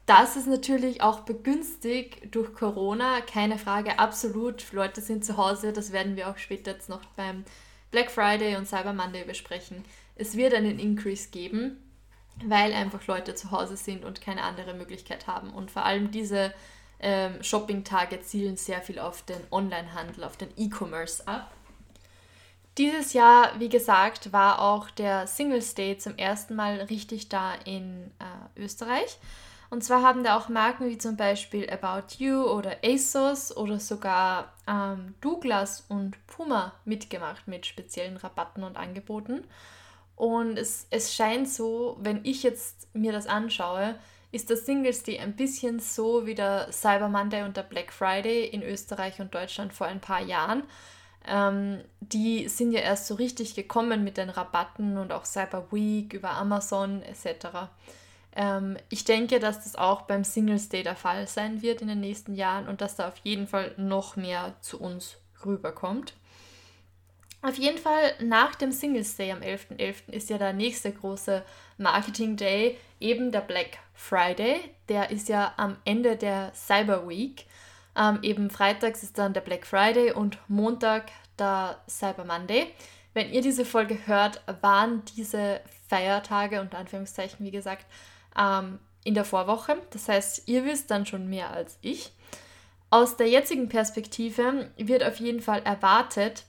das 0.06 0.36
ist 0.36 0.48
natürlich 0.48 1.00
auch 1.00 1.20
begünstigt 1.20 2.34
durch 2.34 2.52
Corona, 2.54 3.20
keine 3.20 3.56
Frage, 3.56 3.98
absolut. 3.98 4.72
Leute 4.72 5.00
sind 5.00 5.24
zu 5.24 5.36
Hause, 5.36 5.72
das 5.72 5.92
werden 5.92 6.16
wir 6.16 6.28
auch 6.28 6.38
später 6.38 6.72
jetzt 6.72 6.88
noch 6.88 7.04
beim 7.16 7.44
Black 7.92 8.10
Friday 8.10 8.56
und 8.56 8.66
Cyber 8.66 8.92
Monday 8.92 9.24
besprechen. 9.24 9.84
Es 10.16 10.36
wird 10.36 10.54
einen 10.54 10.78
Increase 10.80 11.30
geben, 11.30 11.76
weil 12.44 12.72
einfach 12.72 13.06
Leute 13.06 13.34
zu 13.34 13.50
Hause 13.50 13.76
sind 13.76 14.04
und 14.04 14.20
keine 14.20 14.42
andere 14.42 14.74
Möglichkeit 14.74 15.26
haben. 15.26 15.50
Und 15.50 15.70
vor 15.70 15.84
allem 15.84 16.10
diese 16.10 16.52
ähm, 17.00 17.42
Shopping-Tage 17.42 18.20
zielen 18.20 18.56
sehr 18.56 18.80
viel 18.80 18.98
auf 18.98 19.22
den 19.22 19.40
Online-Handel, 19.50 20.24
auf 20.24 20.36
den 20.36 20.50
E-Commerce 20.56 21.26
ab. 21.26 21.50
Dieses 22.78 23.12
Jahr, 23.12 23.58
wie 23.58 23.68
gesagt, 23.68 24.32
war 24.32 24.60
auch 24.60 24.88
der 24.90 25.26
Singles 25.26 25.74
Day 25.74 25.98
zum 25.98 26.16
ersten 26.16 26.54
Mal 26.54 26.80
richtig 26.80 27.28
da 27.28 27.54
in 27.64 28.10
äh, 28.18 28.60
Österreich. 28.60 29.18
Und 29.68 29.82
zwar 29.82 30.02
haben 30.02 30.22
da 30.22 30.36
auch 30.36 30.48
Marken 30.48 30.88
wie 30.88 30.98
zum 30.98 31.16
Beispiel 31.16 31.68
About 31.70 32.16
You 32.18 32.44
oder 32.44 32.76
ASOS 32.84 33.56
oder 33.56 33.78
sogar 33.80 34.52
ähm, 34.66 35.14
Douglas 35.20 35.84
und 35.88 36.26
Puma 36.26 36.72
mitgemacht 36.84 37.48
mit 37.48 37.66
speziellen 37.66 38.18
Rabatten 38.18 38.64
und 38.64 38.76
Angeboten. 38.76 39.44
Und 40.22 40.56
es, 40.56 40.86
es 40.90 41.12
scheint 41.12 41.48
so, 41.48 41.96
wenn 42.00 42.20
ich 42.22 42.44
jetzt 42.44 42.86
mir 42.94 43.10
das 43.10 43.26
anschaue, 43.26 43.96
ist 44.30 44.50
das 44.50 44.64
Singles 44.64 45.02
Day 45.02 45.18
ein 45.18 45.34
bisschen 45.34 45.80
so 45.80 46.26
wie 46.26 46.36
der 46.36 46.70
Cyber 46.70 47.08
Monday 47.08 47.42
und 47.42 47.56
der 47.56 47.64
Black 47.64 47.92
Friday 47.92 48.44
in 48.44 48.62
Österreich 48.62 49.20
und 49.20 49.34
Deutschland 49.34 49.72
vor 49.72 49.88
ein 49.88 49.98
paar 49.98 50.22
Jahren. 50.22 50.62
Ähm, 51.26 51.80
die 51.98 52.46
sind 52.46 52.70
ja 52.70 52.78
erst 52.78 53.08
so 53.08 53.16
richtig 53.16 53.56
gekommen 53.56 54.04
mit 54.04 54.16
den 54.16 54.30
Rabatten 54.30 54.96
und 54.96 55.10
auch 55.10 55.24
Cyber 55.24 55.66
Week 55.72 56.12
über 56.12 56.30
Amazon 56.30 57.02
etc. 57.02 57.66
Ähm, 58.36 58.76
ich 58.90 59.04
denke, 59.04 59.40
dass 59.40 59.64
das 59.64 59.74
auch 59.74 60.02
beim 60.02 60.22
Singles 60.22 60.68
Day 60.68 60.84
der 60.84 60.94
Fall 60.94 61.26
sein 61.26 61.62
wird 61.62 61.82
in 61.82 61.88
den 61.88 61.98
nächsten 61.98 62.36
Jahren 62.36 62.68
und 62.68 62.80
dass 62.80 62.94
da 62.94 63.08
auf 63.08 63.16
jeden 63.24 63.48
Fall 63.48 63.74
noch 63.76 64.14
mehr 64.14 64.54
zu 64.60 64.80
uns 64.80 65.16
rüberkommt. 65.44 66.14
Auf 67.42 67.58
jeden 67.58 67.78
Fall 67.78 68.14
nach 68.20 68.54
dem 68.54 68.70
Singles 68.70 69.16
Day 69.16 69.32
am 69.32 69.40
11.11. 69.40 69.76
.11. 69.76 70.12
ist 70.12 70.30
ja 70.30 70.38
der 70.38 70.52
nächste 70.52 70.92
große 70.92 71.44
Marketing 71.76 72.36
Day, 72.36 72.78
eben 73.00 73.32
der 73.32 73.40
Black 73.40 73.78
Friday. 73.94 74.60
Der 74.88 75.10
ist 75.10 75.28
ja 75.28 75.52
am 75.56 75.76
Ende 75.84 76.16
der 76.16 76.52
Cyber 76.54 77.08
Week. 77.08 77.46
Ähm, 77.96 78.20
eben 78.22 78.48
freitags 78.48 79.02
ist 79.02 79.18
dann 79.18 79.32
der 79.32 79.40
Black 79.40 79.66
Friday 79.66 80.12
und 80.12 80.38
Montag 80.46 81.10
der 81.36 81.82
Cyber 81.88 82.24
Monday. 82.24 82.72
Wenn 83.12 83.32
ihr 83.32 83.42
diese 83.42 83.64
Folge 83.64 83.98
hört, 84.06 84.40
waren 84.60 85.02
diese 85.16 85.60
Feiertage, 85.88 86.60
unter 86.60 86.78
Anführungszeichen, 86.78 87.44
wie 87.44 87.50
gesagt, 87.50 87.86
ähm, 88.38 88.78
in 89.02 89.14
der 89.14 89.24
Vorwoche. 89.24 89.76
Das 89.90 90.08
heißt, 90.08 90.46
ihr 90.46 90.64
wisst 90.64 90.92
dann 90.92 91.06
schon 91.06 91.28
mehr 91.28 91.50
als 91.50 91.76
ich. 91.82 92.12
Aus 92.88 93.16
der 93.16 93.28
jetzigen 93.28 93.68
Perspektive 93.68 94.70
wird 94.76 95.02
auf 95.02 95.16
jeden 95.16 95.40
Fall 95.40 95.62
erwartet, 95.64 96.44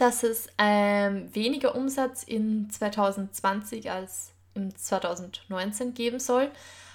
dass 0.00 0.22
es 0.22 0.48
ähm, 0.56 1.28
weniger 1.34 1.74
Umsatz 1.74 2.22
in 2.22 2.70
2020 2.70 3.90
als 3.90 4.32
im 4.54 4.74
2019 4.74 5.94
geben 5.94 6.18
soll. 6.18 6.50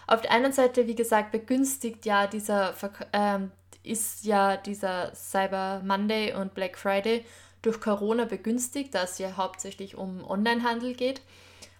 Auf 0.07 0.21
der 0.21 0.31
einen 0.31 0.51
Seite, 0.51 0.87
wie 0.87 0.95
gesagt, 0.95 1.31
begünstigt 1.31 2.05
ja 2.05 2.27
dieser 2.27 2.73
ähm, 3.13 3.51
ist 3.83 4.25
ja 4.25 4.57
dieser 4.57 5.13
Cyber 5.13 5.81
Monday 5.85 6.33
und 6.33 6.55
Black 6.55 6.77
Friday 6.77 7.23
durch 7.61 7.79
Corona 7.79 8.25
begünstigt, 8.25 8.95
da 8.95 9.03
es 9.03 9.19
ja 9.19 9.37
hauptsächlich 9.37 9.95
um 9.95 10.23
Onlinehandel 10.27 10.95
geht. 10.95 11.21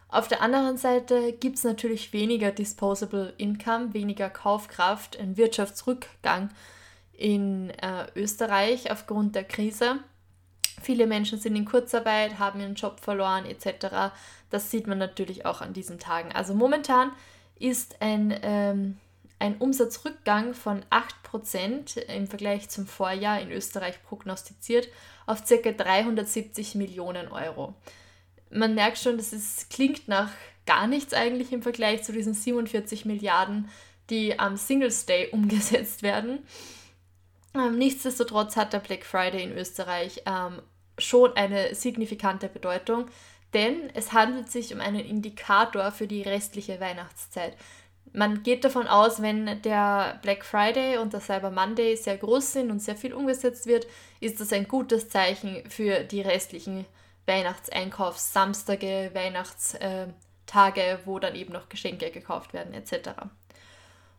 Auf 0.07 0.27
der 0.27 0.41
anderen 0.41 0.77
Seite 0.77 1.33
gibt 1.33 1.57
es 1.57 1.63
natürlich 1.63 2.13
weniger 2.13 2.51
Disposable 2.51 3.33
Income, 3.37 3.93
weniger 3.93 4.29
Kaufkraft, 4.29 5.19
einen 5.19 5.37
Wirtschaftsrückgang 5.37 6.49
in 7.13 7.71
äh, 7.71 8.05
Österreich 8.15 8.91
aufgrund 8.91 9.35
der 9.35 9.43
Krise. 9.43 9.99
Viele 10.81 11.07
Menschen 11.07 11.39
sind 11.39 11.55
in 11.55 11.65
Kurzarbeit, 11.65 12.39
haben 12.39 12.59
ihren 12.59 12.75
Job 12.75 12.99
verloren 12.99 13.45
etc. 13.45 14.13
Das 14.49 14.71
sieht 14.71 14.87
man 14.87 14.97
natürlich 14.97 15.45
auch 15.45 15.61
an 15.61 15.73
diesen 15.73 15.99
Tagen. 15.99 16.31
Also 16.31 16.53
momentan 16.53 17.11
ist 17.59 18.01
ein 18.01 18.37
ähm, 18.43 18.97
ein 19.39 19.57
Umsatzrückgang 19.57 20.53
von 20.53 20.83
8% 20.89 21.97
im 21.97 22.27
Vergleich 22.27 22.69
zum 22.69 22.87
Vorjahr 22.87 23.41
in 23.41 23.51
Österreich 23.51 24.01
prognostiziert 24.03 24.87
auf 25.25 25.43
ca. 25.45 25.71
370 25.71 26.75
Millionen 26.75 27.27
Euro. 27.27 27.73
Man 28.49 28.75
merkt 28.75 28.97
schon, 28.97 29.17
dass 29.17 29.33
es 29.33 29.67
klingt 29.69 30.07
nach 30.07 30.31
gar 30.65 30.87
nichts 30.87 31.13
eigentlich 31.13 31.51
im 31.51 31.61
Vergleich 31.61 32.03
zu 32.03 32.13
diesen 32.13 32.33
47 32.33 33.05
Milliarden, 33.05 33.69
die 34.09 34.39
am 34.39 34.55
Singles 34.55 35.05
Day 35.05 35.29
umgesetzt 35.31 36.01
werden. 36.01 36.39
Ähm, 37.55 37.77
nichtsdestotrotz 37.77 38.55
hat 38.55 38.73
der 38.73 38.79
Black 38.79 39.05
Friday 39.05 39.43
in 39.43 39.57
Österreich 39.57 40.21
ähm, 40.25 40.61
schon 40.97 41.33
eine 41.35 41.73
signifikante 41.73 42.49
Bedeutung, 42.49 43.05
denn 43.53 43.89
es 43.93 44.13
handelt 44.13 44.51
sich 44.51 44.73
um 44.73 44.81
einen 44.81 45.05
Indikator 45.05 45.91
für 45.91 46.07
die 46.07 46.21
restliche 46.21 46.79
Weihnachtszeit 46.79 47.55
man 48.15 48.43
geht 48.43 48.63
davon 48.63 48.87
aus, 48.87 49.21
wenn 49.21 49.61
der 49.61 50.19
Black 50.21 50.45
Friday 50.45 50.97
und 50.97 51.13
der 51.13 51.19
Cyber 51.19 51.51
Monday 51.51 51.95
sehr 51.95 52.17
groß 52.17 52.53
sind 52.53 52.71
und 52.71 52.79
sehr 52.79 52.95
viel 52.95 53.13
umgesetzt 53.13 53.67
wird, 53.67 53.85
ist 54.19 54.39
das 54.39 54.53
ein 54.53 54.67
gutes 54.67 55.09
Zeichen 55.09 55.69
für 55.69 55.99
die 55.99 56.21
restlichen 56.21 56.85
Weihnachtseinkaufssamstage, 57.25 59.11
Weihnachtstage, 59.13 60.99
wo 61.05 61.19
dann 61.19 61.35
eben 61.35 61.53
noch 61.53 61.69
Geschenke 61.69 62.11
gekauft 62.11 62.53
werden 62.53 62.73
etc. 62.73 63.09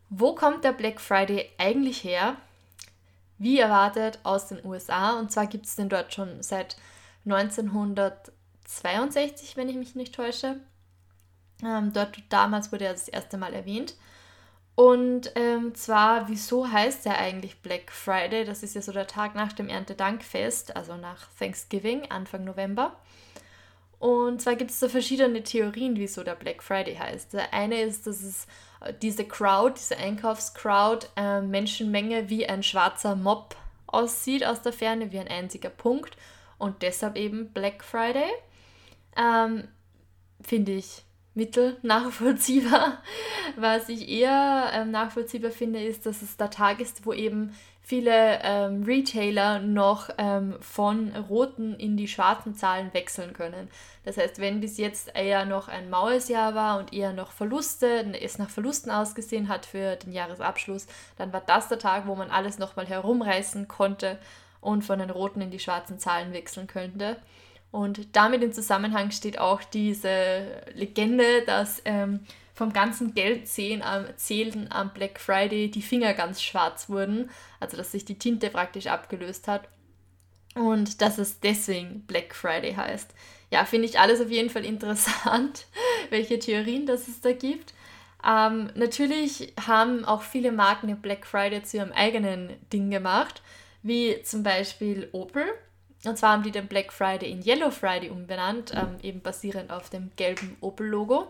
Wo 0.09 0.35
kommt 0.35 0.63
der 0.63 0.73
Black 0.73 1.01
Friday 1.01 1.49
eigentlich 1.57 2.03
her? 2.03 2.37
Wie 3.37 3.59
erwartet 3.59 4.19
aus 4.23 4.47
den 4.47 4.65
USA 4.65 5.19
und 5.19 5.31
zwar 5.31 5.45
gibt 5.47 5.65
es 5.65 5.75
den 5.75 5.89
dort 5.89 6.13
schon 6.13 6.41
seit 6.41 6.77
1962, 7.25 9.57
wenn 9.57 9.67
ich 9.69 9.75
mich 9.75 9.95
nicht 9.95 10.15
täusche. 10.15 10.61
Ähm, 11.63 11.93
dort 11.93 12.17
damals 12.29 12.71
wurde 12.71 12.85
er 12.85 12.93
das 12.93 13.07
erste 13.07 13.37
Mal 13.37 13.53
erwähnt. 13.53 13.95
Und 14.75 15.31
ähm, 15.35 15.73
zwar, 15.73 16.29
wieso 16.29 16.71
heißt 16.71 17.07
er 17.07 17.17
eigentlich 17.17 17.63
Black 17.63 17.91
Friday? 17.91 18.45
Das 18.45 18.61
ist 18.61 18.75
ja 18.75 18.83
so 18.83 18.91
der 18.91 19.07
Tag 19.07 19.33
nach 19.33 19.53
dem 19.53 19.69
Erntedankfest, 19.69 20.75
also 20.75 20.97
nach 20.97 21.27
Thanksgiving, 21.39 22.11
Anfang 22.11 22.43
November. 22.43 22.95
Und 23.97 24.39
zwar 24.41 24.55
gibt 24.55 24.69
es 24.69 24.79
da 24.79 24.87
verschiedene 24.87 25.41
Theorien, 25.41 25.95
wieso 25.95 26.23
der 26.23 26.35
Black 26.35 26.61
Friday 26.61 26.95
heißt. 26.95 27.33
Der 27.33 27.55
eine 27.55 27.81
ist, 27.81 28.05
dass 28.05 28.21
es 28.21 28.45
diese 29.01 29.25
Crowd, 29.25 29.75
diese 29.77 29.97
Einkaufscrowd, 29.97 31.09
äh, 31.15 31.41
Menschenmenge 31.41 32.29
wie 32.29 32.47
ein 32.47 32.63
schwarzer 32.63 33.15
Mob 33.15 33.55
aussieht 33.87 34.45
aus 34.45 34.61
der 34.61 34.73
Ferne, 34.73 35.11
wie 35.11 35.19
ein 35.19 35.27
einziger 35.27 35.69
Punkt. 35.69 36.17
Und 36.57 36.81
deshalb 36.81 37.17
eben 37.17 37.53
Black 37.53 37.83
Friday. 37.83 38.29
Ähm, 39.15 39.67
Finde 40.41 40.73
ich 40.73 41.03
mittel 41.37 41.77
nachvollziehbar. 41.83 43.01
Was 43.55 43.87
ich 43.87 44.09
eher 44.09 44.71
ähm, 44.73 44.91
nachvollziehbar 44.91 45.51
finde, 45.51 45.81
ist, 45.81 46.05
dass 46.05 46.21
es 46.21 46.35
der 46.35 46.49
Tag 46.49 46.81
ist, 46.81 47.05
wo 47.05 47.13
eben 47.13 47.53
viele 47.81 48.41
ähm, 48.43 48.83
Retailer 48.83 49.59
noch 49.59 50.09
ähm, 50.17 50.57
von 50.59 51.15
roten 51.15 51.73
in 51.75 51.95
die 51.95 52.09
schwarzen 52.09 52.53
Zahlen 52.53 52.93
wechseln 52.93 53.31
können. 53.31 53.69
Das 54.03 54.17
heißt, 54.17 54.39
wenn 54.39 54.59
bis 54.59 54.77
jetzt 54.77 55.15
eher 55.15 55.45
noch 55.45 55.69
ein 55.69 55.89
maues 55.89 56.27
Jahr 56.27 56.53
war 56.53 56.79
und 56.79 56.91
eher 56.91 57.13
noch 57.13 57.31
Verluste, 57.31 58.05
es 58.19 58.39
nach 58.39 58.49
Verlusten 58.49 58.91
ausgesehen 58.91 59.47
hat 59.47 59.65
für 59.65 59.95
den 59.95 60.11
Jahresabschluss, 60.11 60.87
dann 61.17 61.31
war 61.31 61.41
das 61.45 61.69
der 61.69 61.79
Tag, 61.79 62.07
wo 62.07 62.15
man 62.15 62.29
alles 62.29 62.57
nochmal 62.57 62.87
herumreißen 62.87 63.69
konnte 63.69 64.19
und 64.59 64.83
von 64.83 64.99
den 64.99 65.09
roten 65.09 65.39
in 65.39 65.51
die 65.51 65.59
schwarzen 65.59 65.97
Zahlen 65.97 66.33
wechseln 66.33 66.67
könnte. 66.67 67.15
Und 67.71 68.15
damit 68.15 68.43
in 68.43 68.53
Zusammenhang 68.53 69.11
steht 69.11 69.39
auch 69.39 69.63
diese 69.63 70.63
Legende, 70.73 71.43
dass 71.45 71.81
ähm, 71.85 72.21
vom 72.53 72.73
ganzen 72.73 73.13
am, 73.81 74.05
Zählen 74.15 74.71
am 74.71 74.93
Black 74.93 75.19
Friday 75.19 75.69
die 75.69 75.81
Finger 75.81 76.13
ganz 76.13 76.41
schwarz 76.41 76.89
wurden, 76.89 77.29
also 77.59 77.77
dass 77.77 77.91
sich 77.91 78.05
die 78.05 78.17
Tinte 78.17 78.49
praktisch 78.49 78.87
abgelöst 78.87 79.47
hat 79.47 79.67
und 80.57 81.01
dass 81.01 81.17
es 81.17 81.39
deswegen 81.39 82.01
Black 82.07 82.33
Friday 82.33 82.73
heißt. 82.73 83.13
Ja, 83.51 83.63
finde 83.63 83.87
ich 83.87 83.99
alles 83.99 84.19
auf 84.19 84.29
jeden 84.29 84.49
Fall 84.49 84.65
interessant, 84.65 85.67
welche 86.09 86.39
Theorien 86.39 86.85
das 86.85 87.07
es 87.07 87.21
da 87.21 87.31
gibt. 87.31 87.73
Ähm, 88.27 88.71
natürlich 88.75 89.53
haben 89.65 90.03
auch 90.03 90.23
viele 90.23 90.51
Marken 90.51 90.87
den 90.87 91.01
Black 91.01 91.25
Friday 91.25 91.63
zu 91.63 91.77
ihrem 91.77 91.91
eigenen 91.91 92.53
Ding 92.73 92.89
gemacht, 92.89 93.41
wie 93.83 94.21
zum 94.23 94.43
Beispiel 94.43 95.07
Opel. 95.11 95.45
Und 96.07 96.17
zwar 96.17 96.33
haben 96.33 96.43
die 96.43 96.51
den 96.51 96.67
Black 96.67 96.93
Friday 96.93 97.29
in 97.31 97.43
Yellow 97.45 97.71
Friday 97.71 98.09
umbenannt, 98.09 98.73
ähm, 98.73 98.97
eben 99.01 99.21
basierend 99.21 99.71
auf 99.71 99.89
dem 99.89 100.11
gelben 100.15 100.57
Opel-Logo. 100.61 101.27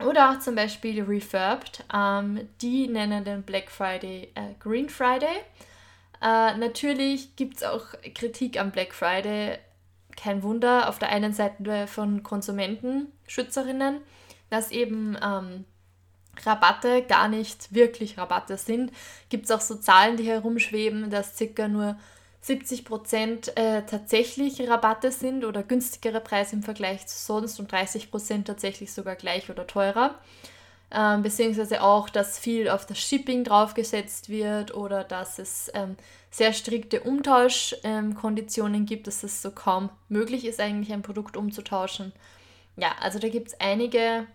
Oder 0.00 0.30
auch 0.30 0.38
zum 0.38 0.54
Beispiel 0.54 1.02
Refurbed, 1.02 1.84
ähm, 1.92 2.48
die 2.60 2.86
nennen 2.86 3.24
den 3.24 3.42
Black 3.42 3.70
Friday 3.70 4.30
äh, 4.34 4.54
Green 4.60 4.88
Friday. 4.88 5.36
Äh, 6.22 6.56
natürlich 6.56 7.36
gibt 7.36 7.58
es 7.58 7.62
auch 7.64 7.84
Kritik 8.14 8.60
am 8.60 8.70
Black 8.70 8.94
Friday. 8.94 9.58
Kein 10.16 10.42
Wunder, 10.42 10.88
auf 10.88 10.98
der 10.98 11.10
einen 11.10 11.32
Seite 11.32 11.86
von 11.86 12.22
Konsumentenschützerinnen, 12.22 14.00
dass 14.50 14.70
eben 14.70 15.16
ähm, 15.22 15.64
Rabatte 16.44 17.02
gar 17.02 17.28
nicht 17.28 17.72
wirklich 17.72 18.18
Rabatte 18.18 18.56
sind. 18.56 18.92
Gibt 19.28 19.44
es 19.44 19.50
auch 19.50 19.60
so 19.60 19.76
Zahlen, 19.76 20.16
die 20.16 20.24
herumschweben, 20.24 21.10
dass 21.10 21.36
circa 21.36 21.68
nur 21.68 21.96
70 22.48 22.86
Prozent 22.86 23.56
äh, 23.58 23.82
tatsächlich 23.84 24.66
Rabatte 24.68 25.12
sind 25.12 25.44
oder 25.44 25.62
günstigere 25.62 26.20
Preise 26.20 26.56
im 26.56 26.62
Vergleich 26.62 27.06
zu 27.06 27.18
sonst 27.18 27.60
und 27.60 27.70
30 27.70 28.10
Prozent 28.10 28.46
tatsächlich 28.46 28.90
sogar 28.90 29.16
gleich 29.16 29.50
oder 29.50 29.66
teurer. 29.66 30.14
Ähm, 30.90 31.22
beziehungsweise 31.22 31.82
auch, 31.82 32.08
dass 32.08 32.38
viel 32.38 32.70
auf 32.70 32.86
das 32.86 32.98
Shipping 32.98 33.44
draufgesetzt 33.44 34.30
wird 34.30 34.74
oder 34.74 35.04
dass 35.04 35.38
es 35.38 35.70
ähm, 35.74 35.96
sehr 36.30 36.54
strikte 36.54 37.02
Umtauschkonditionen 37.02 38.80
ähm, 38.80 38.86
gibt, 38.86 39.06
dass 39.06 39.22
es 39.22 39.42
so 39.42 39.50
kaum 39.50 39.90
möglich 40.08 40.46
ist, 40.46 40.58
eigentlich 40.58 40.94
ein 40.94 41.02
Produkt 41.02 41.36
umzutauschen. 41.36 42.12
Ja, 42.76 42.92
also 43.02 43.18
da 43.18 43.28
gibt 43.28 43.48
es 43.48 43.60
einige 43.60 44.26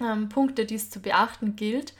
ähm, 0.00 0.30
Punkte, 0.30 0.64
die 0.64 0.76
es 0.76 0.88
zu 0.88 1.00
beachten 1.00 1.56
gilt. 1.56 1.92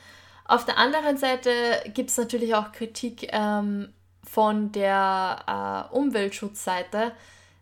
Auf 0.46 0.64
der 0.64 0.78
anderen 0.78 1.18
Seite 1.18 1.50
gibt 1.92 2.08
es 2.08 2.16
natürlich 2.16 2.54
auch 2.54 2.72
Kritik 2.72 3.28
ähm, 3.30 3.92
von 4.24 4.72
der 4.72 5.90
äh, 5.92 5.94
Umweltschutzseite. 5.94 7.12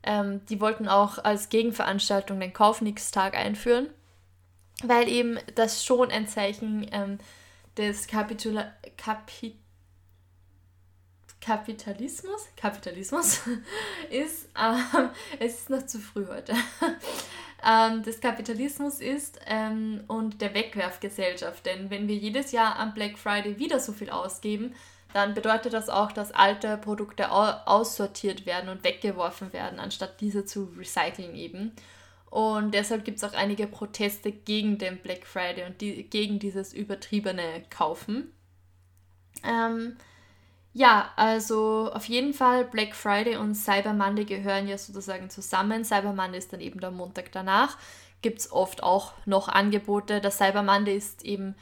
Ähm, 0.02 0.44
die 0.46 0.60
wollten 0.60 0.88
auch 0.88 1.18
als 1.22 1.48
Gegenveranstaltung 1.48 2.40
den 2.40 2.52
Kaufnix-Tag 2.52 3.36
einführen, 3.36 3.88
weil 4.82 5.08
eben 5.08 5.38
das 5.54 5.84
schon 5.84 6.10
ein 6.10 6.26
Zeichen 6.26 6.88
ähm, 6.90 7.18
des 7.76 8.06
Kapitula 8.06 8.72
Kapit 8.96 9.56
Kapitalismus, 11.40 12.46
Kapitalismus 12.56 13.40
ist, 14.10 14.48
ähm, 14.56 15.10
es 15.40 15.54
ist 15.54 15.70
noch 15.70 15.84
zu 15.84 15.98
früh 15.98 16.24
heute, 16.28 16.54
ähm, 17.68 18.04
des 18.04 18.20
Kapitalismus 18.20 19.00
ist 19.00 19.40
ähm, 19.46 20.04
und 20.06 20.40
der 20.40 20.54
Wegwerfgesellschaft. 20.54 21.66
Denn 21.66 21.90
wenn 21.90 22.06
wir 22.06 22.14
jedes 22.14 22.52
Jahr 22.52 22.78
am 22.78 22.94
Black 22.94 23.18
Friday 23.18 23.58
wieder 23.58 23.80
so 23.80 23.92
viel 23.92 24.10
ausgeben, 24.10 24.72
dann 25.12 25.34
bedeutet 25.34 25.72
das 25.72 25.88
auch, 25.88 26.12
dass 26.12 26.32
alte 26.32 26.76
Produkte 26.78 27.30
aussortiert 27.30 28.46
werden 28.46 28.68
und 28.68 28.84
weggeworfen 28.84 29.52
werden, 29.52 29.78
anstatt 29.78 30.20
diese 30.20 30.44
zu 30.44 30.72
recyceln 30.76 31.34
eben. 31.34 31.72
Und 32.32 32.72
deshalb 32.72 33.04
gibt 33.04 33.18
es 33.18 33.24
auch 33.24 33.34
einige 33.34 33.66
Proteste 33.66 34.32
gegen 34.32 34.78
den 34.78 34.98
Black 34.98 35.26
Friday 35.26 35.66
und 35.66 35.82
die, 35.82 36.04
gegen 36.04 36.38
dieses 36.38 36.72
übertriebene 36.72 37.64
Kaufen. 37.68 38.32
Ähm, 39.44 39.96
ja, 40.72 41.10
also 41.16 41.90
auf 41.92 42.06
jeden 42.06 42.32
Fall 42.32 42.64
Black 42.64 42.94
Friday 42.94 43.36
und 43.36 43.54
Cyber 43.54 43.92
Monday 43.92 44.24
gehören 44.24 44.66
ja 44.66 44.78
sozusagen 44.78 45.28
zusammen. 45.28 45.84
Cyber 45.84 46.14
Monday 46.14 46.38
ist 46.38 46.54
dann 46.54 46.60
eben 46.60 46.80
der 46.80 46.90
Montag 46.90 47.32
danach. 47.32 47.76
Gibt 48.22 48.38
es 48.38 48.50
oft 48.50 48.82
auch 48.82 49.12
noch 49.26 49.48
Angebote. 49.48 50.22
Der 50.22 50.30
Cyber 50.30 50.62
Monday 50.62 50.96
ist 50.96 51.24
eben 51.24 51.54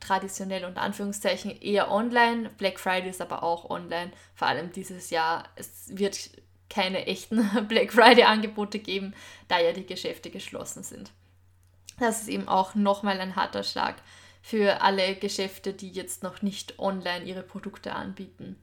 traditionell 0.00 0.64
unter 0.64 0.82
Anführungszeichen 0.82 1.60
eher 1.60 1.90
online. 1.90 2.50
Black 2.58 2.78
Friday 2.78 3.10
ist 3.10 3.20
aber 3.20 3.42
auch 3.42 3.68
online. 3.68 4.12
Vor 4.34 4.48
allem 4.48 4.72
dieses 4.72 5.10
Jahr. 5.10 5.44
Es 5.56 5.96
wird 5.96 6.30
keine 6.70 7.06
echten 7.06 7.48
Black 7.68 7.92
Friday-Angebote 7.92 8.78
geben, 8.78 9.14
da 9.48 9.60
ja 9.60 9.72
die 9.72 9.86
Geschäfte 9.86 10.30
geschlossen 10.30 10.82
sind. 10.82 11.10
Das 11.98 12.22
ist 12.22 12.28
eben 12.28 12.48
auch 12.48 12.74
nochmal 12.74 13.20
ein 13.20 13.36
harter 13.36 13.62
Schlag 13.62 13.96
für 14.42 14.80
alle 14.80 15.14
Geschäfte, 15.14 15.72
die 15.72 15.90
jetzt 15.90 16.22
noch 16.22 16.42
nicht 16.42 16.78
online 16.78 17.24
ihre 17.24 17.42
Produkte 17.42 17.94
anbieten. 17.94 18.56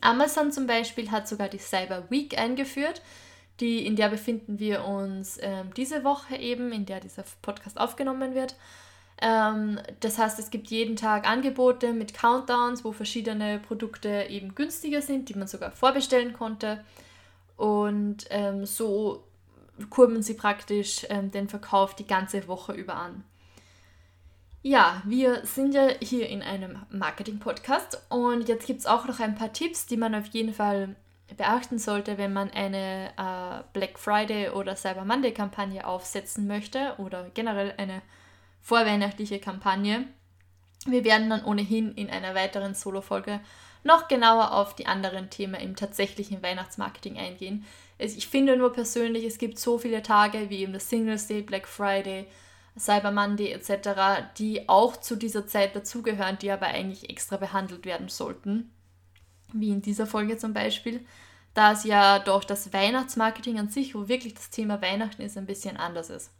Amazon 0.00 0.52
zum 0.52 0.66
Beispiel 0.66 1.10
hat 1.10 1.28
sogar 1.28 1.48
die 1.48 1.58
Cyber 1.58 2.10
Week 2.10 2.38
eingeführt. 2.38 3.02
Die, 3.60 3.86
in 3.86 3.96
der 3.96 4.08
befinden 4.08 4.58
wir 4.58 4.84
uns 4.84 5.38
äh, 5.38 5.64
diese 5.76 6.04
Woche 6.04 6.36
eben, 6.36 6.72
in 6.72 6.86
der 6.86 7.00
dieser 7.00 7.24
Podcast 7.42 7.78
aufgenommen 7.78 8.34
wird. 8.34 8.56
Ähm, 9.22 9.78
das 10.00 10.18
heißt, 10.18 10.40
es 10.40 10.50
gibt 10.50 10.68
jeden 10.68 10.96
Tag 10.96 11.28
Angebote 11.28 11.92
mit 11.92 12.12
Countdowns, 12.12 12.84
wo 12.84 12.90
verschiedene 12.90 13.60
Produkte 13.60 14.26
eben 14.28 14.56
günstiger 14.56 15.00
sind, 15.00 15.28
die 15.28 15.34
man 15.34 15.46
sogar 15.46 15.70
vorbestellen 15.70 16.32
konnte. 16.32 16.84
Und 17.56 18.26
ähm, 18.30 18.66
so 18.66 19.22
kurbeln 19.90 20.22
sie 20.22 20.34
praktisch 20.34 21.06
ähm, 21.08 21.30
den 21.30 21.48
Verkauf 21.48 21.94
die 21.94 22.06
ganze 22.06 22.48
Woche 22.48 22.72
über 22.72 22.96
an. 22.96 23.22
Ja, 24.62 25.02
wir 25.04 25.46
sind 25.46 25.72
ja 25.72 25.88
hier 26.00 26.28
in 26.28 26.42
einem 26.42 26.82
Marketing-Podcast 26.90 28.00
und 28.08 28.48
jetzt 28.48 28.66
gibt 28.66 28.80
es 28.80 28.86
auch 28.86 29.06
noch 29.06 29.20
ein 29.20 29.36
paar 29.36 29.52
Tipps, 29.52 29.86
die 29.86 29.96
man 29.96 30.14
auf 30.16 30.26
jeden 30.28 30.54
Fall 30.54 30.96
beachten 31.36 31.78
sollte, 31.78 32.18
wenn 32.18 32.32
man 32.32 32.50
eine 32.50 33.10
äh, 33.16 33.62
Black 33.72 33.98
Friday 34.00 34.48
oder 34.48 34.74
Cyber 34.74 35.04
Monday-Kampagne 35.04 35.86
aufsetzen 35.86 36.48
möchte 36.48 36.94
oder 36.98 37.30
generell 37.34 37.74
eine 37.76 38.02
vorweihnachtliche 38.62 39.40
Kampagne. 39.40 40.06
Wir 40.86 41.04
werden 41.04 41.28
dann 41.28 41.44
ohnehin 41.44 41.92
in 41.94 42.08
einer 42.08 42.34
weiteren 42.34 42.74
Solo-Folge 42.74 43.40
noch 43.84 44.08
genauer 44.08 44.52
auf 44.52 44.74
die 44.74 44.86
anderen 44.86 45.28
Themen 45.28 45.60
im 45.60 45.76
tatsächlichen 45.76 46.42
Weihnachtsmarketing 46.42 47.18
eingehen. 47.18 47.64
Ich 47.98 48.28
finde 48.28 48.56
nur 48.56 48.72
persönlich, 48.72 49.24
es 49.24 49.38
gibt 49.38 49.58
so 49.58 49.78
viele 49.78 50.02
Tage 50.02 50.50
wie 50.50 50.60
eben 50.60 50.72
das 50.72 50.88
Singles 50.88 51.26
Day, 51.26 51.42
Black 51.42 51.68
Friday, 51.68 52.26
Cyber 52.78 53.10
Monday 53.10 53.52
etc., 53.52 54.30
die 54.38 54.68
auch 54.68 54.96
zu 54.96 55.16
dieser 55.16 55.46
Zeit 55.46 55.76
dazugehören, 55.76 56.38
die 56.38 56.50
aber 56.50 56.66
eigentlich 56.66 57.10
extra 57.10 57.36
behandelt 57.36 57.84
werden 57.84 58.08
sollten. 58.08 58.72
Wie 59.52 59.70
in 59.70 59.82
dieser 59.82 60.06
Folge 60.06 60.38
zum 60.38 60.54
Beispiel, 60.54 61.04
da 61.54 61.72
es 61.72 61.84
ja 61.84 62.18
doch 62.18 62.44
das 62.44 62.72
Weihnachtsmarketing 62.72 63.58
an 63.58 63.68
sich, 63.68 63.94
wo 63.94 64.08
wirklich 64.08 64.34
das 64.34 64.50
Thema 64.50 64.80
Weihnachten 64.80 65.22
ist, 65.22 65.36
ein 65.36 65.46
bisschen 65.46 65.76
anders 65.76 66.08
ist. 66.08 66.30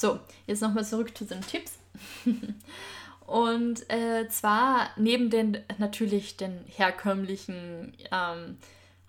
So, 0.00 0.18
jetzt 0.46 0.62
nochmal 0.62 0.86
zurück 0.86 1.14
zu 1.14 1.26
den 1.26 1.42
Tipps. 1.42 1.78
Und 3.26 3.90
äh, 3.90 4.26
zwar 4.30 4.88
neben 4.96 5.28
den 5.28 5.58
natürlich 5.76 6.38
den 6.38 6.64
herkömmlichen 6.64 7.92
ähm, 8.10 8.56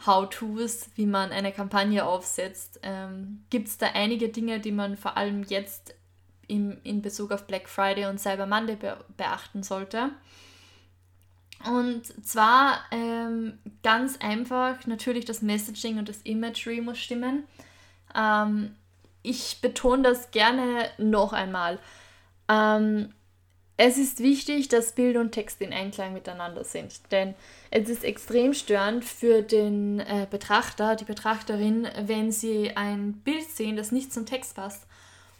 How-Tos, 0.05 0.89
wie 0.95 1.05
man 1.05 1.31
eine 1.31 1.53
Kampagne 1.53 2.05
aufsetzt, 2.05 2.81
ähm, 2.83 3.45
gibt 3.49 3.69
es 3.69 3.77
da 3.77 3.87
einige 3.93 4.27
Dinge, 4.27 4.59
die 4.59 4.73
man 4.73 4.97
vor 4.97 5.15
allem 5.15 5.43
jetzt 5.43 5.95
im, 6.49 6.77
in 6.83 7.01
Bezug 7.01 7.31
auf 7.31 7.47
Black 7.47 7.69
Friday 7.69 8.07
und 8.07 8.19
Cyber 8.19 8.45
Monday 8.45 8.75
be 8.75 8.97
beachten 9.15 9.63
sollte. 9.63 10.09
Und 11.65 12.05
zwar 12.27 12.81
ähm, 12.91 13.59
ganz 13.81 14.17
einfach, 14.19 14.85
natürlich 14.87 15.23
das 15.23 15.41
Messaging 15.41 15.99
und 15.99 16.09
das 16.09 16.21
Imagery 16.23 16.81
muss 16.81 16.99
stimmen. 16.99 17.45
Ähm, 18.13 18.75
ich 19.23 19.61
betone 19.61 20.03
das 20.03 20.31
gerne 20.31 20.89
noch 20.97 21.33
einmal. 21.33 21.79
Ähm, 22.49 23.13
es 23.77 23.97
ist 23.97 24.19
wichtig, 24.19 24.67
dass 24.67 24.93
Bild 24.93 25.17
und 25.17 25.31
Text 25.31 25.59
in 25.59 25.73
Einklang 25.73 26.13
miteinander 26.13 26.63
sind, 26.63 27.01
denn 27.11 27.33
es 27.71 27.89
ist 27.89 28.03
extrem 28.03 28.53
störend 28.53 29.03
für 29.03 29.41
den 29.41 29.99
äh, 29.99 30.27
Betrachter, 30.29 30.95
die 30.95 31.05
Betrachterin, 31.05 31.87
wenn 32.03 32.31
sie 32.31 32.75
ein 32.75 33.13
Bild 33.23 33.49
sehen, 33.49 33.77
das 33.77 33.91
nicht 33.91 34.13
zum 34.13 34.27
Text 34.27 34.55
passt. 34.55 34.85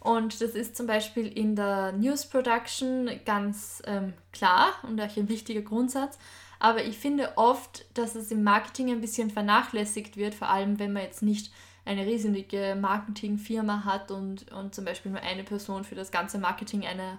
Und 0.00 0.40
das 0.40 0.56
ist 0.56 0.76
zum 0.76 0.88
Beispiel 0.88 1.28
in 1.28 1.54
der 1.54 1.92
News 1.92 2.26
Production 2.26 3.08
ganz 3.24 3.80
ähm, 3.86 4.14
klar 4.32 4.72
und 4.82 5.00
auch 5.00 5.16
ein 5.16 5.28
wichtiger 5.28 5.62
Grundsatz. 5.62 6.18
Aber 6.58 6.82
ich 6.84 6.98
finde 6.98 7.36
oft, 7.36 7.84
dass 7.94 8.16
es 8.16 8.32
im 8.32 8.42
Marketing 8.42 8.90
ein 8.90 9.00
bisschen 9.00 9.30
vernachlässigt 9.30 10.16
wird, 10.16 10.34
vor 10.34 10.48
allem 10.48 10.80
wenn 10.80 10.92
man 10.92 11.02
jetzt 11.02 11.22
nicht 11.22 11.52
eine 11.84 12.06
riesige 12.06 12.76
Marketingfirma 12.80 13.84
hat 13.84 14.10
und, 14.10 14.50
und 14.52 14.74
zum 14.74 14.84
Beispiel 14.84 15.12
nur 15.12 15.22
eine 15.22 15.44
Person 15.44 15.84
für 15.84 15.94
das 15.94 16.10
ganze 16.10 16.38
Marketing 16.38 16.86
eine, 16.86 17.18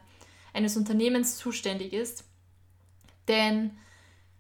eines 0.54 0.78
Unternehmens 0.78 1.38
zuständig 1.38 1.94
ist. 1.94 2.26
Denn 3.28 3.72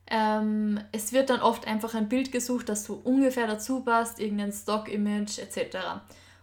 ähm, 0.07 0.79
es 0.91 1.13
wird 1.13 1.29
dann 1.29 1.41
oft 1.41 1.67
einfach 1.67 1.93
ein 1.93 2.09
Bild 2.09 2.31
gesucht, 2.31 2.69
das 2.69 2.85
so 2.85 2.95
ungefähr 3.03 3.47
dazu 3.47 3.81
passt, 3.81 4.19
irgendein 4.19 4.51
Stock-Image 4.51 5.39
etc. 5.39 5.77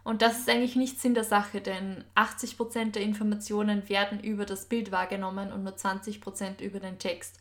Und 0.02 0.22
das 0.22 0.40
ist 0.40 0.48
eigentlich 0.48 0.76
nicht 0.76 1.00
Sinn 1.00 1.14
der 1.14 1.24
Sache, 1.24 1.60
denn 1.60 2.04
80% 2.16 2.92
der 2.92 3.02
Informationen 3.02 3.88
werden 3.88 4.20
über 4.20 4.46
das 4.46 4.66
Bild 4.66 4.92
wahrgenommen 4.92 5.52
und 5.52 5.62
nur 5.62 5.74
20% 5.74 6.60
über 6.60 6.80
den 6.80 6.98
Text. 6.98 7.38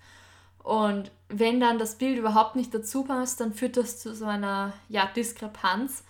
Und 0.62 1.10
wenn 1.30 1.60
dann 1.60 1.80
das 1.80 1.96
Bild 1.96 2.18
überhaupt 2.18 2.56
nicht 2.56 2.74
dazu 2.74 3.04
passt, 3.04 3.40
dann 3.40 3.54
führt 3.54 3.78
das 3.78 4.00
zu 4.00 4.14
so 4.14 4.26
einer 4.26 4.74
ja, 4.90 5.06
Diskrepanz, 5.08 6.04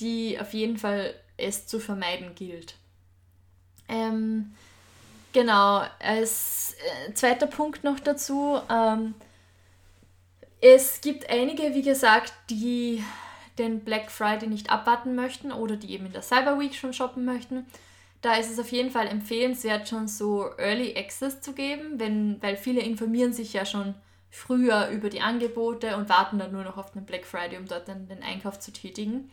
die 0.00 0.38
auf 0.40 0.52
jeden 0.54 0.78
Fall 0.78 1.14
es 1.36 1.66
zu 1.66 1.80
vermeiden 1.80 2.34
gilt. 2.34 2.74
Ähm, 3.88 4.54
Genau, 5.36 5.82
als 5.98 6.74
äh, 7.08 7.12
zweiter 7.12 7.46
Punkt 7.46 7.84
noch 7.84 8.00
dazu. 8.00 8.58
Ähm, 8.70 9.12
es 10.62 11.02
gibt 11.02 11.28
einige, 11.28 11.74
wie 11.74 11.82
gesagt, 11.82 12.32
die 12.48 13.04
den 13.58 13.80
Black 13.80 14.10
Friday 14.10 14.48
nicht 14.48 14.70
abwarten 14.70 15.14
möchten 15.14 15.52
oder 15.52 15.76
die 15.76 15.92
eben 15.92 16.06
in 16.06 16.14
der 16.14 16.22
Cyber 16.22 16.58
Week 16.58 16.74
schon 16.74 16.94
shoppen 16.94 17.26
möchten. 17.26 17.66
Da 18.22 18.36
ist 18.36 18.50
es 18.50 18.58
auf 18.58 18.72
jeden 18.72 18.90
Fall 18.90 19.08
empfehlenswert, 19.08 19.86
schon 19.86 20.08
so 20.08 20.48
Early 20.56 20.96
Access 20.96 21.42
zu 21.42 21.52
geben, 21.52 22.00
wenn, 22.00 22.42
weil 22.42 22.56
viele 22.56 22.80
informieren 22.80 23.34
sich 23.34 23.52
ja 23.52 23.66
schon 23.66 23.94
früher 24.30 24.88
über 24.88 25.10
die 25.10 25.20
Angebote 25.20 25.98
und 25.98 26.08
warten 26.08 26.38
dann 26.38 26.52
nur 26.52 26.64
noch 26.64 26.78
auf 26.78 26.92
den 26.92 27.04
Black 27.04 27.26
Friday, 27.26 27.58
um 27.58 27.66
dort 27.66 27.88
dann 27.88 28.08
den 28.08 28.22
Einkauf 28.22 28.58
zu 28.58 28.72
tätigen. 28.72 29.30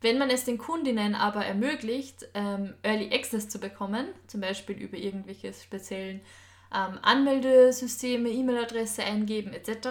Wenn 0.00 0.18
man 0.18 0.30
es 0.30 0.44
den 0.44 0.58
Kundinnen 0.58 1.14
aber 1.14 1.44
ermöglicht, 1.44 2.28
ähm, 2.34 2.74
Early 2.82 3.14
Access 3.14 3.48
zu 3.48 3.58
bekommen, 3.58 4.08
zum 4.26 4.40
Beispiel 4.40 4.76
über 4.76 4.96
irgendwelche 4.96 5.52
speziellen 5.52 6.20
ähm, 6.74 6.98
Anmeldesysteme, 7.02 8.28
E-Mail-Adresse 8.28 9.02
eingeben 9.02 9.52
etc., 9.52 9.88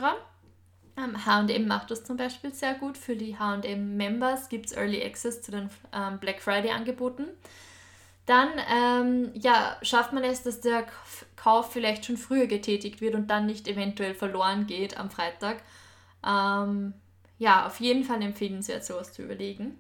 HM 0.98 1.68
macht 1.68 1.92
das 1.92 2.06
zum 2.06 2.16
Beispiel 2.18 2.54
sehr 2.54 2.76
gut. 2.76 2.98
Für 2.98 3.16
die 3.16 3.38
HM-Members 3.38 4.48
gibt 4.50 4.68
es 4.68 4.72
Early 4.72 5.04
Access 5.04 5.42
zu 5.42 5.52
den 5.52 5.70
ähm, 5.92 6.20
Black 6.20 6.42
Friday-Angeboten. 6.42 7.28
Dann 8.26 8.50
ähm, 8.74 9.32
ja, 9.36 9.78
schafft 9.82 10.14
man 10.14 10.24
es, 10.24 10.42
dass 10.42 10.62
der 10.62 10.86
Kauf 11.36 11.72
vielleicht 11.72 12.06
schon 12.06 12.18
früher 12.18 12.48
getätigt 12.48 13.02
wird 13.02 13.14
und 13.14 13.28
dann 13.28 13.46
nicht 13.46 13.68
eventuell 13.68 14.16
verloren 14.16 14.68
geht 14.68 14.98
am 14.98 15.12
Freitag. 15.12 15.62
Ähm, 16.26 16.94
ja, 17.38 17.68
auf 17.68 17.80
jeden 17.80 18.04
Fall 18.04 18.22
empfehlenswert, 18.22 18.86
sowas 18.86 19.14
zu 19.14 19.22
überlegen. 19.22 19.78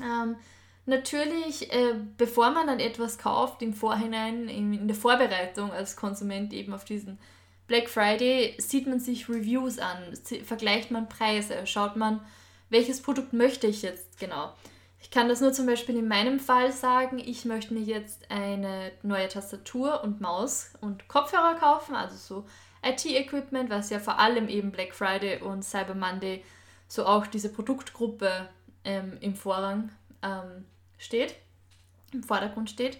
Ähm, 0.00 0.36
natürlich, 0.84 1.72
äh, 1.72 1.94
bevor 2.16 2.50
man 2.50 2.66
dann 2.66 2.80
etwas 2.80 3.18
kauft, 3.18 3.62
im 3.62 3.74
Vorhinein, 3.74 4.48
in, 4.48 4.72
in, 4.72 4.88
der 4.88 4.96
Vorbereitung 4.96 5.72
als 5.72 5.96
Konsument 5.96 6.52
eben 6.52 6.74
auf 6.74 6.84
diesen 6.84 7.18
Black 7.66 7.88
Friday, 7.88 8.54
sieht 8.58 8.86
man 8.86 9.00
sich 9.00 9.28
Reviews 9.28 9.78
an, 9.78 9.98
vergleicht 10.44 10.90
man 10.90 11.08
Preise, 11.08 11.66
schaut 11.66 11.96
man, 11.96 12.20
welches 12.70 13.02
Produkt 13.02 13.32
möchte 13.32 13.66
ich 13.66 13.82
jetzt 13.82 14.18
genau. 14.18 14.52
Ich 15.00 15.10
kann 15.10 15.28
das 15.28 15.40
nur 15.40 15.52
zum 15.52 15.66
Beispiel 15.66 15.96
in 15.96 16.08
meinem 16.08 16.40
Fall 16.40 16.72
sagen, 16.72 17.18
ich 17.18 17.44
möchte 17.44 17.74
mir 17.74 17.82
jetzt 17.82 18.28
eine 18.30 18.90
neue 19.02 19.28
Tastatur 19.28 20.02
und 20.02 20.20
Maus 20.20 20.72
und 20.80 21.06
Kopfhörer 21.06 21.54
kaufen, 21.54 21.94
also 21.94 22.16
so 22.16 22.46
IT-Equipment, 22.82 23.70
was 23.70 23.90
ja 23.90 23.98
vor 23.98 24.18
allem 24.18 24.48
eben 24.48 24.72
Black 24.72 24.94
Friday 24.94 25.40
und 25.40 25.64
Cyber 25.64 25.94
Monday 25.94 26.44
so 26.88 27.04
auch 27.04 27.26
diese 27.26 27.52
Produktgruppe 27.52 28.48
ähm, 28.86 29.18
im 29.20 29.34
Vorrang 29.34 29.90
ähm, 30.22 30.64
steht, 30.96 31.34
im 32.12 32.22
Vordergrund 32.22 32.70
steht. 32.70 32.98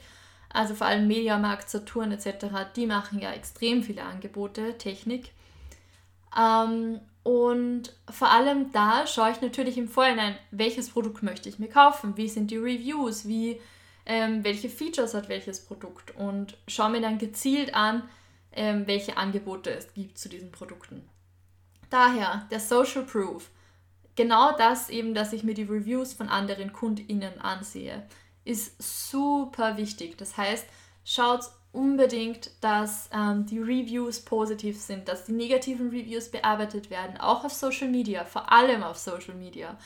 Also 0.51 0.75
vor 0.75 0.87
allem 0.87 1.07
Mediamarkt, 1.07 1.71
Saturn 1.71 2.13
etc., 2.13 2.47
die 2.75 2.87
machen 2.87 3.19
ja 3.19 3.33
extrem 3.33 3.83
viele 3.83 4.03
Angebote, 4.03 4.77
Technik. 4.77 5.33
Ähm, 6.37 7.01
und 7.23 7.93
vor 8.09 8.31
allem 8.31 8.73
da 8.73 9.07
schaue 9.07 9.31
ich 9.31 9.41
natürlich 9.41 9.79
im 9.79 9.89
Vorhinein, 9.89 10.37
welches 10.51 10.91
Produkt 10.91 11.23
möchte 11.23 11.49
ich 11.49 11.59
mir 11.59 11.69
kaufen, 11.69 12.17
wie 12.17 12.29
sind 12.29 12.51
die 12.51 12.57
Reviews, 12.57 13.27
wie, 13.27 13.61
ähm, 14.07 14.45
welche 14.45 14.69
Features 14.69 15.15
hat 15.15 15.29
welches 15.29 15.65
Produkt 15.65 16.15
und 16.17 16.57
schaue 16.69 16.91
mir 16.91 17.01
dann 17.01 17.19
gezielt 17.19 17.75
an, 17.75 18.03
ähm, 18.53 18.87
welche 18.87 19.17
Angebote 19.17 19.71
es 19.71 19.93
gibt 19.93 20.19
zu 20.19 20.29
diesen 20.29 20.53
Produkten. 20.53 21.09
Daher 21.91 22.47
der 22.51 22.61
Social 22.61 23.03
Proof 23.03 23.51
genau 24.17 24.57
das 24.57 24.91
eben, 24.91 25.15
dass 25.15 25.33
ich 25.33 25.45
mir 25.45 25.55
die 25.55 25.63
Reviews 25.63 26.15
von 26.15 26.29
anderen 26.29 26.73
KundInnen 26.73 27.41
ansehe, 27.41 28.07
ist 28.45 28.83
super 29.09 29.77
wichtig. 29.77 30.17
Das 30.17 30.37
heißt, 30.37 30.67
schaut 31.05 31.43
unbedingt, 31.73 32.51
dass 32.63 33.11
ähm, 33.13 33.45
die 33.47 33.59
Reviews 33.59 34.21
positiv 34.21 34.81
sind, 34.81 35.09
dass 35.09 35.25
die 35.25 35.33
negativen 35.33 35.91
Reviews 35.91 36.31
bearbeitet 36.31 36.91
werden, 36.91 37.19
auch 37.19 37.45
auf 37.45 37.53
Social 37.53 37.89
Media, 37.89 38.25
vor 38.25 38.51
allem 38.51 38.83
auf 38.83 38.97
Social 38.97 39.35
Media. 39.35 39.77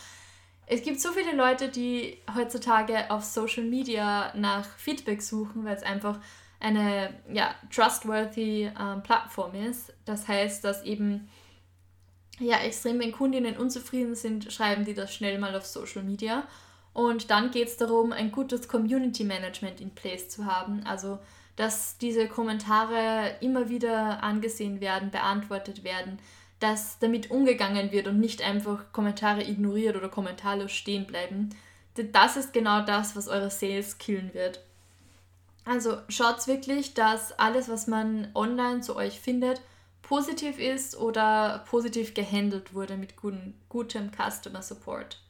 Es 0.67 0.83
gibt 0.83 1.01
so 1.01 1.11
viele 1.11 1.35
Leute, 1.35 1.69
die 1.69 2.19
heutzutage 2.33 3.11
auf 3.11 3.25
Social 3.25 3.65
Media 3.65 4.33
nach 4.37 4.65
Feedback 4.77 5.21
suchen, 5.21 5.65
weil 5.65 5.77
es 5.77 5.83
einfach 5.83 6.21
eine 6.61 7.15
ja, 7.33 7.55
trustworthy 7.75 8.71
ähm, 8.79 9.03
Plattform 9.03 9.55
ist. 9.55 9.93
Das 10.05 10.29
heißt, 10.29 10.63
dass 10.63 10.85
eben 10.85 11.29
ja, 12.41 12.59
extrem, 12.59 12.99
wenn 12.99 13.13
Kundinnen 13.13 13.57
unzufrieden 13.57 14.15
sind, 14.15 14.53
schreiben 14.53 14.85
die 14.85 14.95
das 14.95 15.15
schnell 15.15 15.39
mal 15.39 15.55
auf 15.55 15.67
Social 15.67 16.03
Media. 16.03 16.45
Und 16.93 17.31
dann 17.31 17.51
geht 17.51 17.69
es 17.69 17.77
darum, 17.77 18.13
ein 18.13 18.33
gutes 18.33 18.67
Community 18.67 19.25
Management 19.25 19.81
in 19.81 19.91
place 19.91 20.29
zu 20.29 20.47
haben. 20.47 20.83
Also, 20.85 21.19
dass 21.57 21.99
diese 21.99 22.27
Kommentare 22.27 23.37
immer 23.41 23.69
wieder 23.69 24.23
angesehen 24.23 24.81
werden, 24.81 25.11
beantwortet 25.11 25.85
werden, 25.85 26.19
dass 26.59 26.99
damit 26.99 27.31
umgegangen 27.31 27.93
wird 27.93 28.09
und 28.09 28.19
nicht 28.19 28.43
einfach 28.43 28.93
Kommentare 28.93 29.43
ignoriert 29.45 29.97
oder 29.97 30.09
kommentarlos 30.09 30.73
stehen 30.73 31.07
bleiben. 31.07 31.51
Denn 31.97 32.13
das 32.13 32.37
ist 32.37 32.53
genau 32.53 32.83
das, 32.85 33.17
was 33.17 33.29
eure 33.29 33.51
Sales 33.51 33.99
killen 33.99 34.33
wird. 34.35 34.61
Also 35.65 35.99
schaut 36.09 36.47
wirklich, 36.47 36.95
dass 36.95 37.39
alles, 37.39 37.69
was 37.69 37.87
man 37.87 38.29
online 38.35 38.81
zu 38.81 38.97
euch 38.97 39.21
findet, 39.21 39.61
positiv 40.11 40.59
ist 40.59 40.97
oder 40.97 41.65
positiv 41.71 42.15
gehandelt 42.15 42.75
wurde 42.75 42.97
mit 42.97 43.15
guten, 43.15 43.55
gutem 43.69 44.11
Customer 44.11 44.61
Support. 44.61 45.21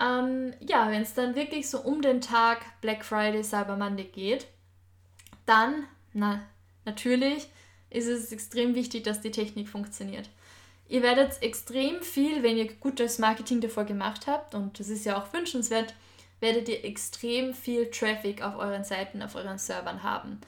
Ähm, 0.00 0.52
ja, 0.58 0.90
wenn 0.90 1.02
es 1.02 1.14
dann 1.14 1.36
wirklich 1.36 1.70
so 1.70 1.78
um 1.78 2.02
den 2.02 2.20
Tag 2.20 2.58
Black 2.80 3.04
Friday, 3.04 3.44
Cyber 3.44 3.76
Monday 3.76 4.06
geht, 4.06 4.48
dann, 5.46 5.84
na, 6.12 6.42
natürlich 6.84 7.46
ist 7.88 8.08
es 8.08 8.32
extrem 8.32 8.74
wichtig, 8.74 9.04
dass 9.04 9.20
die 9.20 9.30
Technik 9.30 9.68
funktioniert. 9.68 10.28
Ihr 10.88 11.04
werdet 11.04 11.40
extrem 11.40 12.02
viel, 12.02 12.42
wenn 12.42 12.56
ihr 12.56 12.66
gutes 12.74 13.20
Marketing 13.20 13.60
davor 13.60 13.84
gemacht 13.84 14.26
habt, 14.26 14.56
und 14.56 14.80
das 14.80 14.88
ist 14.88 15.04
ja 15.04 15.22
auch 15.22 15.32
wünschenswert, 15.32 15.94
werdet 16.40 16.68
ihr 16.68 16.84
extrem 16.84 17.54
viel 17.54 17.92
Traffic 17.92 18.42
auf 18.42 18.56
euren 18.56 18.82
Seiten, 18.82 19.22
auf 19.22 19.36
euren 19.36 19.58
Servern 19.58 20.02
haben 20.02 20.40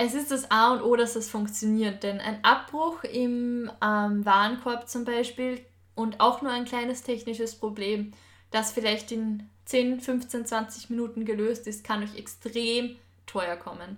es 0.00 0.14
ist 0.14 0.30
das 0.30 0.48
A 0.52 0.72
und 0.72 0.82
O, 0.82 0.94
dass 0.94 1.14
das 1.14 1.28
funktioniert. 1.28 2.04
Denn 2.04 2.20
ein 2.20 2.42
Abbruch 2.44 3.02
im 3.02 3.68
ähm, 3.82 4.24
Warenkorb 4.24 4.88
zum 4.88 5.04
Beispiel 5.04 5.60
und 5.96 6.20
auch 6.20 6.40
nur 6.40 6.52
ein 6.52 6.64
kleines 6.64 7.02
technisches 7.02 7.56
Problem, 7.56 8.12
das 8.52 8.70
vielleicht 8.70 9.10
in 9.10 9.50
10, 9.64 10.00
15, 10.00 10.46
20 10.46 10.90
Minuten 10.90 11.24
gelöst 11.24 11.66
ist, 11.66 11.82
kann 11.82 12.04
euch 12.04 12.16
extrem 12.16 12.96
teuer 13.26 13.56
kommen. 13.56 13.96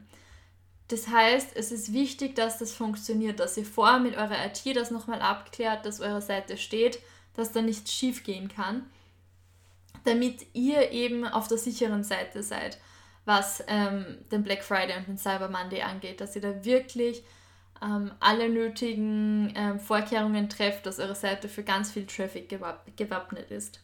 Das 0.88 1.06
heißt, 1.06 1.50
es 1.54 1.70
ist 1.70 1.92
wichtig, 1.92 2.34
dass 2.34 2.58
das 2.58 2.72
funktioniert, 2.72 3.38
dass 3.38 3.58
ihr 3.58 3.66
vorher 3.66 4.00
mit 4.00 4.16
eurer 4.16 4.46
IT 4.46 4.74
das 4.74 4.90
nochmal 4.90 5.20
abklärt, 5.20 5.84
dass 5.84 6.00
eure 6.00 6.22
Seite 6.22 6.56
steht, 6.56 6.98
dass 7.34 7.52
da 7.52 7.60
nichts 7.60 7.92
schief 7.92 8.24
gehen 8.24 8.48
kann, 8.48 8.88
damit 10.04 10.46
ihr 10.54 10.92
eben 10.92 11.26
auf 11.26 11.46
der 11.46 11.58
sicheren 11.58 12.04
Seite 12.04 12.42
seid 12.42 12.78
was 13.24 13.62
ähm, 13.66 14.18
den 14.32 14.42
Black 14.42 14.62
Friday 14.62 14.96
und 14.96 15.08
den 15.08 15.18
Cyber 15.18 15.48
Monday 15.48 15.82
angeht, 15.82 16.20
dass 16.20 16.34
ihr 16.34 16.42
da 16.42 16.64
wirklich 16.64 17.22
ähm, 17.82 18.12
alle 18.20 18.48
nötigen 18.48 19.52
ähm, 19.56 19.80
Vorkehrungen 19.80 20.48
trefft, 20.48 20.86
dass 20.86 20.98
eure 20.98 21.14
Seite 21.14 21.48
für 21.48 21.62
ganz 21.62 21.90
viel 21.90 22.06
Traffic 22.06 22.48
gewapp 22.48 22.84
gewappnet 22.96 23.50
ist. 23.50 23.80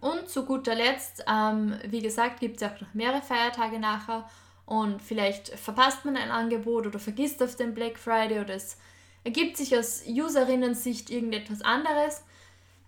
Und 0.00 0.28
zu 0.28 0.44
guter 0.44 0.74
Letzt, 0.74 1.24
ähm, 1.30 1.78
wie 1.88 2.02
gesagt, 2.02 2.40
gibt 2.40 2.60
es 2.60 2.68
auch 2.68 2.80
noch 2.80 2.92
mehrere 2.92 3.22
Feiertage 3.22 3.78
nachher 3.78 4.28
und 4.66 5.00
vielleicht 5.00 5.48
verpasst 5.48 6.04
man 6.04 6.16
ein 6.16 6.30
Angebot 6.30 6.86
oder 6.86 6.98
vergisst 6.98 7.42
auf 7.42 7.56
den 7.56 7.74
Black 7.74 7.98
Friday 7.98 8.40
oder 8.40 8.54
es 8.54 8.76
ergibt 9.24 9.56
sich 9.56 9.76
aus 9.76 10.04
Userinnen-Sicht 10.06 11.10
irgendetwas 11.10 11.62
anderes. 11.62 12.24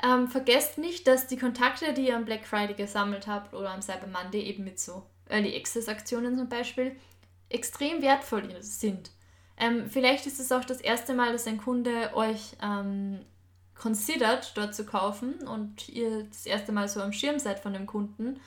Ähm, 0.03 0.29
vergesst 0.29 0.79
nicht, 0.79 1.09
dass 1.09 1.27
die 1.27 1.39
Kontakte, 1.39 1.93
die 1.95 2.09
ihr 2.09 2.17
am 2.17 2.25
Black 2.25 2.47
Friday 2.47 2.75
gesammelt 2.75 3.27
habt 3.27 3.55
oder 3.55 3.71
am 3.71 3.83
Cyber 3.83 4.07
Monday 4.07 4.43
eben 4.43 4.65
mit 4.65 4.79
so 4.79 5.05
Early 5.29 5.57
Access 5.57 5.89
Aktionen 5.89 6.37
zum 6.37 6.49
Beispiel, 6.49 6.97
extrem 7.49 8.03
wertvoll 8.03 8.55
sind. 8.61 9.11
Ähm, 9.57 9.89
vielleicht 9.89 10.27
ist 10.27 10.39
es 10.39 10.53
auch 10.53 10.65
das 10.65 10.81
erste 10.81 11.15
Mal, 11.15 11.33
dass 11.33 11.47
ein 11.47 11.59
Kunde 11.59 12.15
euch 12.15 12.57
ähm, 12.63 13.21
considert, 13.75 14.57
dort 14.57 14.75
zu 14.75 14.85
kaufen 14.85 15.35
und 15.49 15.89
ihr 15.89 16.25
das 16.25 16.47
erste 16.47 16.73
Mal 16.73 16.89
so 16.89 17.01
am 17.01 17.13
Schirm 17.13 17.39
seid 17.39 17.61
von 17.61 17.73
dem 17.73 17.87
Kunden. 17.87 18.41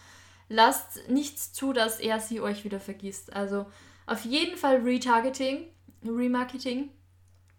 Lasst 0.49 1.09
nichts 1.09 1.53
zu, 1.53 1.73
dass 1.73 1.99
er 1.99 2.19
sie 2.19 2.41
euch 2.41 2.63
wieder 2.63 2.79
vergisst. 2.79 3.33
Also 3.33 3.65
auf 4.05 4.25
jeden 4.25 4.57
Fall 4.57 4.77
Retargeting, 4.77 5.67
Remarketing. 6.05 6.89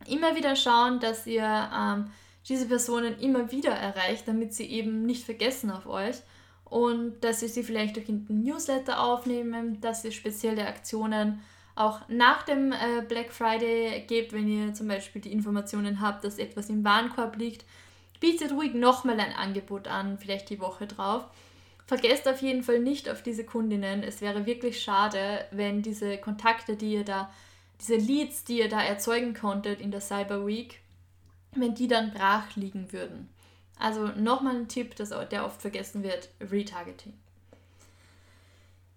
Immer 0.06 0.36
wieder 0.36 0.56
schauen, 0.56 1.00
dass 1.00 1.26
ihr 1.26 1.42
ähm, 1.44 2.10
diese 2.48 2.66
Personen 2.66 3.18
immer 3.18 3.50
wieder 3.52 3.72
erreicht, 3.72 4.26
damit 4.26 4.52
sie 4.52 4.66
eben 4.66 5.06
nicht 5.06 5.24
vergessen 5.24 5.70
auf 5.70 5.86
euch 5.86 6.16
und 6.72 7.20
dass 7.20 7.42
ihr 7.42 7.50
sie 7.50 7.64
vielleicht 7.64 7.98
auch 7.98 8.08
in 8.08 8.24
den 8.24 8.44
Newsletter 8.44 8.98
aufnehmen, 8.98 9.78
dass 9.82 10.06
ihr 10.06 10.10
spezielle 10.10 10.66
Aktionen 10.66 11.42
auch 11.74 12.00
nach 12.08 12.44
dem 12.44 12.72
äh, 12.72 13.02
Black 13.06 13.30
Friday 13.30 14.06
gebt, 14.06 14.32
wenn 14.32 14.48
ihr 14.48 14.72
zum 14.72 14.88
Beispiel 14.88 15.20
die 15.20 15.32
Informationen 15.32 16.00
habt, 16.00 16.24
dass 16.24 16.38
etwas 16.38 16.70
im 16.70 16.82
Warenkorb 16.82 17.36
liegt. 17.36 17.66
Bietet 18.20 18.52
ruhig 18.52 18.72
nochmal 18.72 19.20
ein 19.20 19.34
Angebot 19.34 19.86
an, 19.86 20.16
vielleicht 20.16 20.48
die 20.48 20.60
Woche 20.60 20.86
drauf. 20.86 21.26
vergesst 21.84 22.26
auf 22.26 22.40
jeden 22.40 22.62
Fall 22.62 22.78
nicht 22.78 23.10
auf 23.10 23.22
diese 23.22 23.44
Kundinnen. 23.44 24.02
Es 24.02 24.22
wäre 24.22 24.46
wirklich 24.46 24.80
schade, 24.82 25.44
wenn 25.50 25.82
diese 25.82 26.16
Kontakte, 26.16 26.76
die 26.76 26.94
ihr 26.94 27.04
da, 27.04 27.30
diese 27.80 27.96
Leads, 27.96 28.44
die 28.44 28.60
ihr 28.60 28.70
da 28.70 28.82
erzeugen 28.82 29.34
konntet 29.34 29.78
in 29.78 29.90
der 29.90 30.00
Cyber 30.00 30.46
Week, 30.46 30.80
wenn 31.54 31.74
die 31.74 31.88
dann 31.88 32.12
brach 32.12 32.56
liegen 32.56 32.92
würden. 32.92 33.28
Also 33.78 34.06
nochmal 34.08 34.56
ein 34.56 34.68
Tipp, 34.68 34.94
das, 34.96 35.10
der 35.30 35.44
oft 35.44 35.60
vergessen 35.60 36.02
wird, 36.02 36.28
Retargeting. 36.40 37.14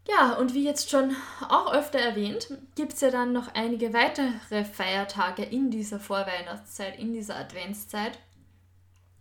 Ja, 0.08 0.34
und 0.34 0.54
wie 0.54 0.64
jetzt 0.64 0.92
schon 0.92 1.16
auch 1.50 1.74
öfter 1.74 2.00
erwähnt, 2.00 2.50
gibt 2.76 2.94
es 2.94 3.02
ja 3.02 3.10
dann 3.10 3.34
noch 3.34 3.54
einige 3.56 3.92
weitere 3.94 4.64
Feiertage 4.64 5.44
in 5.44 5.72
dieser 5.72 6.00
Vorweihnachtszeit, 6.00 7.00
in 7.00 7.14
dieser 7.14 7.38
Adventszeit. 7.38 8.20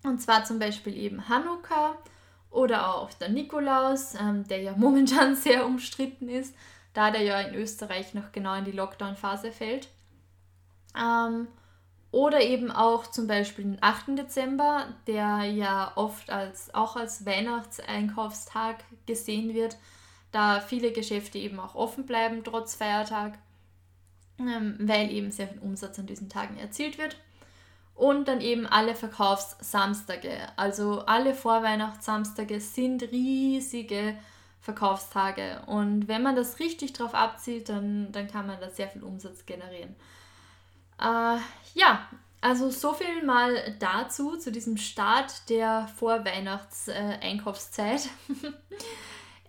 Und 0.03 0.21
zwar 0.21 0.45
zum 0.45 0.59
Beispiel 0.59 0.95
eben 0.97 1.29
Hanukkah 1.29 1.97
oder 2.51 2.95
auch 2.95 3.13
der 3.15 3.31
Nikolaus, 3.31 4.15
ähm, 4.15 4.47
der 4.47 4.61
ja 4.61 4.73
momentan 4.77 5.37
sehr 5.37 5.65
umstritten 5.65 6.29
ist, 6.29 6.55
da 6.93 7.11
der 7.11 7.23
ja 7.23 7.41
in 7.41 7.55
Österreich 7.55 8.13
noch 8.13 8.31
genau 8.31 8.55
in 8.55 8.67
die 8.67 8.73
Lockdown-Phase 8.73 9.53
fällt. 9.53 9.89
Ähm, 10.97 11.49
oder 12.15 12.41
eben 12.41 12.71
auch 12.71 13.09
zum 13.09 13.27
Beispiel 13.27 13.65
den 13.65 13.79
8. 13.81 14.17
Dezember, 14.17 14.87
der 15.09 15.43
ja 15.47 15.91
oft 15.97 16.31
als, 16.31 16.73
auch 16.73 16.95
als 16.95 17.27
Weihnachtseinkaufstag 17.27 18.85
gesehen 19.05 19.53
wird, 19.53 19.77
da 20.31 20.61
viele 20.61 20.93
Geschäfte 20.93 21.39
eben 21.39 21.59
auch 21.59 21.75
offen 21.75 22.07
bleiben 22.07 22.45
trotz 22.45 22.77
Feiertag, 22.77 23.37
ähm, 24.39 24.77
weil 24.79 25.11
eben 25.11 25.33
sehr 25.33 25.49
viel 25.49 25.59
Umsatz 25.59 25.99
an 25.99 26.07
diesen 26.07 26.29
Tagen 26.29 26.57
erzielt 26.57 26.99
wird. 26.99 27.17
Und 27.97 28.29
dann 28.29 28.41
eben 28.41 28.67
alle 28.67 28.95
Verkaufssamstage. 28.95 30.37
Also 30.55 31.01
alle 31.07 31.35
Vorweihnachtssamstage 31.35 32.61
sind 32.61 33.03
riesige 33.11 34.17
Verkaufstage. 34.61 35.63
Und 35.67 36.07
wenn 36.07 36.23
man 36.23 36.37
das 36.37 36.61
richtig 36.61 36.93
drauf 36.93 37.15
abzielt, 37.15 37.69
dann, 37.69 38.13
dann 38.13 38.29
kann 38.29 38.47
man 38.47 38.61
da 38.61 38.71
sehr 38.71 38.89
viel 38.89 39.03
Umsatz 39.03 39.47
generieren. 39.47 39.97
Äh, 41.01 41.39
ja, 41.75 42.09
also 42.41 42.71
so 42.71 42.93
viel 42.93 43.25
mal 43.25 43.77
dazu, 43.79 44.37
zu 44.37 44.51
diesem 44.53 44.77
Start 44.77 45.49
der 45.49 45.89
Vorweihnachts-Einkaufszeit. 45.97 48.09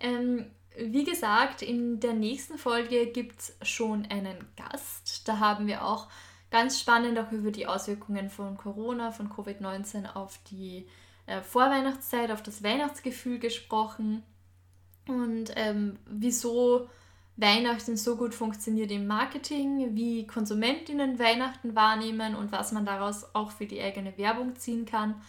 ähm, 0.06 0.50
wie 0.78 1.04
gesagt, 1.04 1.62
in 1.62 2.00
der 2.00 2.14
nächsten 2.14 2.58
Folge 2.58 3.06
gibt 3.06 3.40
es 3.40 3.56
schon 3.62 4.06
einen 4.06 4.36
Gast. 4.56 5.28
Da 5.28 5.38
haben 5.38 5.66
wir 5.66 5.84
auch 5.84 6.08
ganz 6.50 6.80
spannend 6.80 7.18
auch 7.18 7.32
über 7.32 7.50
die 7.50 7.66
Auswirkungen 7.66 8.30
von 8.30 8.56
Corona, 8.56 9.12
von 9.12 9.30
Covid-19 9.30 10.14
auf 10.14 10.38
die 10.50 10.86
äh, 11.26 11.42
Vorweihnachtszeit, 11.42 12.30
auf 12.30 12.42
das 12.42 12.62
Weihnachtsgefühl 12.62 13.38
gesprochen 13.38 14.22
und 15.08 15.52
ähm, 15.56 15.98
wieso 16.06 16.88
Weihnachten 17.36 17.96
so 17.96 18.16
gut 18.16 18.34
funktioniert 18.34 18.90
im 18.90 19.06
Marketing, 19.06 19.94
wie 19.94 20.26
Konsumentinnen 20.26 21.18
Weihnachten 21.18 21.74
wahrnehmen 21.74 22.34
und 22.34 22.50
was 22.50 22.72
man 22.72 22.86
daraus 22.86 23.26
auch 23.34 23.50
für 23.50 23.66
die 23.66 23.80
eigene 23.80 24.16
Werbung 24.16 24.56
ziehen 24.56 24.86
kann. 24.86 25.20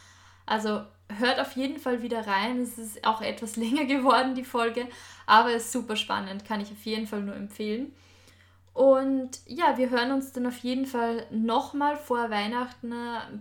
Also 0.45 0.83
hört 1.09 1.39
auf 1.39 1.51
jeden 1.57 1.79
Fall 1.79 2.01
wieder 2.01 2.25
rein. 2.25 2.61
Es 2.61 2.77
ist 2.77 3.05
auch 3.05 3.21
etwas 3.21 3.55
länger 3.57 3.85
geworden, 3.85 4.35
die 4.35 4.45
Folge, 4.45 4.87
aber 5.25 5.53
es 5.53 5.65
ist 5.65 5.73
super 5.73 5.95
spannend, 5.95 6.45
kann 6.45 6.61
ich 6.61 6.71
auf 6.71 6.85
jeden 6.85 7.07
Fall 7.07 7.21
nur 7.21 7.35
empfehlen. 7.35 7.93
Und 8.73 9.39
ja, 9.47 9.77
wir 9.77 9.89
hören 9.89 10.11
uns 10.11 10.31
dann 10.33 10.45
auf 10.45 10.57
jeden 10.59 10.85
Fall 10.85 11.25
nochmal 11.31 11.97
vor 11.97 12.29
Weihnachten 12.29 12.93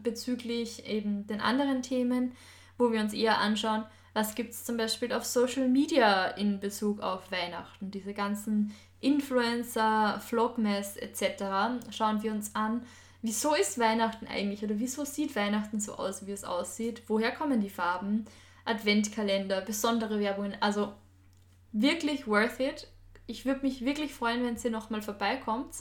bezüglich 0.03 0.87
eben 0.87 1.27
den 1.27 1.43
anderen 1.43 1.83
Themen, 1.83 2.33
wo 2.79 2.91
wir 2.91 3.01
uns 3.01 3.13
eher 3.13 3.39
anschauen, 3.39 3.85
was 4.17 4.35
gibt 4.35 4.55
es 4.55 4.65
zum 4.65 4.79
Beispiel 4.79 5.13
auf 5.13 5.27
Social 5.27 5.69
Media 5.69 6.29
in 6.29 6.59
Bezug 6.59 7.01
auf 7.01 7.31
Weihnachten? 7.31 7.91
Diese 7.91 8.15
ganzen 8.15 8.75
Influencer, 8.99 10.19
Vlogmas 10.27 10.97
etc. 10.97 11.85
Schauen 11.91 12.23
wir 12.23 12.33
uns 12.33 12.55
an, 12.55 12.81
wieso 13.21 13.55
ist 13.55 13.79
Weihnachten 13.79 14.27
eigentlich 14.27 14.65
oder 14.65 14.79
wieso 14.79 15.05
sieht 15.05 15.37
Weihnachten 15.37 15.81
so 15.81 15.97
aus, 15.97 16.27
wie 16.27 16.33
es 16.33 16.45
aussieht? 16.45 17.03
Woher 17.09 17.31
kommen 17.31 17.61
die 17.61 17.69
Farben? 17.69 18.25
Adventkalender, 18.65 19.61
besondere 19.61 20.19
Werbungen. 20.19 20.57
Also 20.61 20.95
wirklich 21.73 22.27
worth 22.27 22.59
it. 22.59 22.89
Ich 23.27 23.45
würde 23.45 23.61
mich 23.61 23.85
wirklich 23.85 24.15
freuen, 24.15 24.43
wenn 24.47 24.57
ihr 24.57 24.71
nochmal 24.71 25.03
vorbeikommt. 25.03 25.75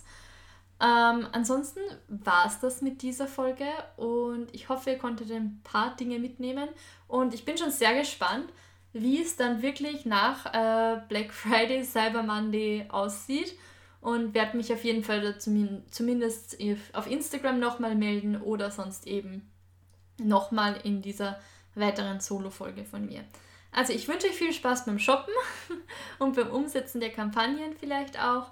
Ähm, 0.81 1.27
ansonsten 1.31 1.79
war 2.07 2.47
es 2.47 2.59
das 2.59 2.81
mit 2.81 3.01
dieser 3.01 3.27
Folge 3.27 3.65
und 3.95 4.53
ich 4.53 4.67
hoffe, 4.67 4.91
ihr 4.91 4.97
konntet 4.97 5.31
ein 5.31 5.61
paar 5.63 5.95
Dinge 5.95 6.19
mitnehmen. 6.19 6.67
Und 7.07 7.33
ich 7.33 7.45
bin 7.45 7.57
schon 7.57 7.71
sehr 7.71 7.97
gespannt, 7.97 8.51
wie 8.91 9.21
es 9.21 9.35
dann 9.35 9.61
wirklich 9.61 10.05
nach 10.05 10.45
äh, 10.53 11.01
Black 11.07 11.33
Friday, 11.33 11.83
Cyber 11.83 12.23
Monday 12.23 12.85
aussieht. 12.89 13.57
Und 14.01 14.35
werde 14.35 14.55
mich 14.55 14.71
auf 14.71 14.83
jeden 14.83 15.03
Fall 15.03 15.39
zumindest 15.39 16.57
auf 16.93 17.09
Instagram 17.09 17.59
nochmal 17.59 17.95
melden 17.95 18.39
oder 18.39 18.69
sonst 18.69 19.07
eben 19.07 19.49
nochmal 20.19 20.79
in 20.83 21.01
dieser 21.01 21.39
weiteren 21.73 22.19
Solo-Folge 22.19 22.85
von 22.85 23.07
mir. 23.07 23.23
Also 23.71 23.93
ich 23.93 24.07
wünsche 24.07 24.27
euch 24.27 24.35
viel 24.35 24.53
Spaß 24.53 24.85
beim 24.85 24.99
Shoppen 24.99 25.33
und 26.19 26.35
beim 26.35 26.51
Umsetzen 26.51 27.01
der 27.01 27.09
Kampagnen 27.09 27.75
vielleicht 27.79 28.21
auch 28.21 28.51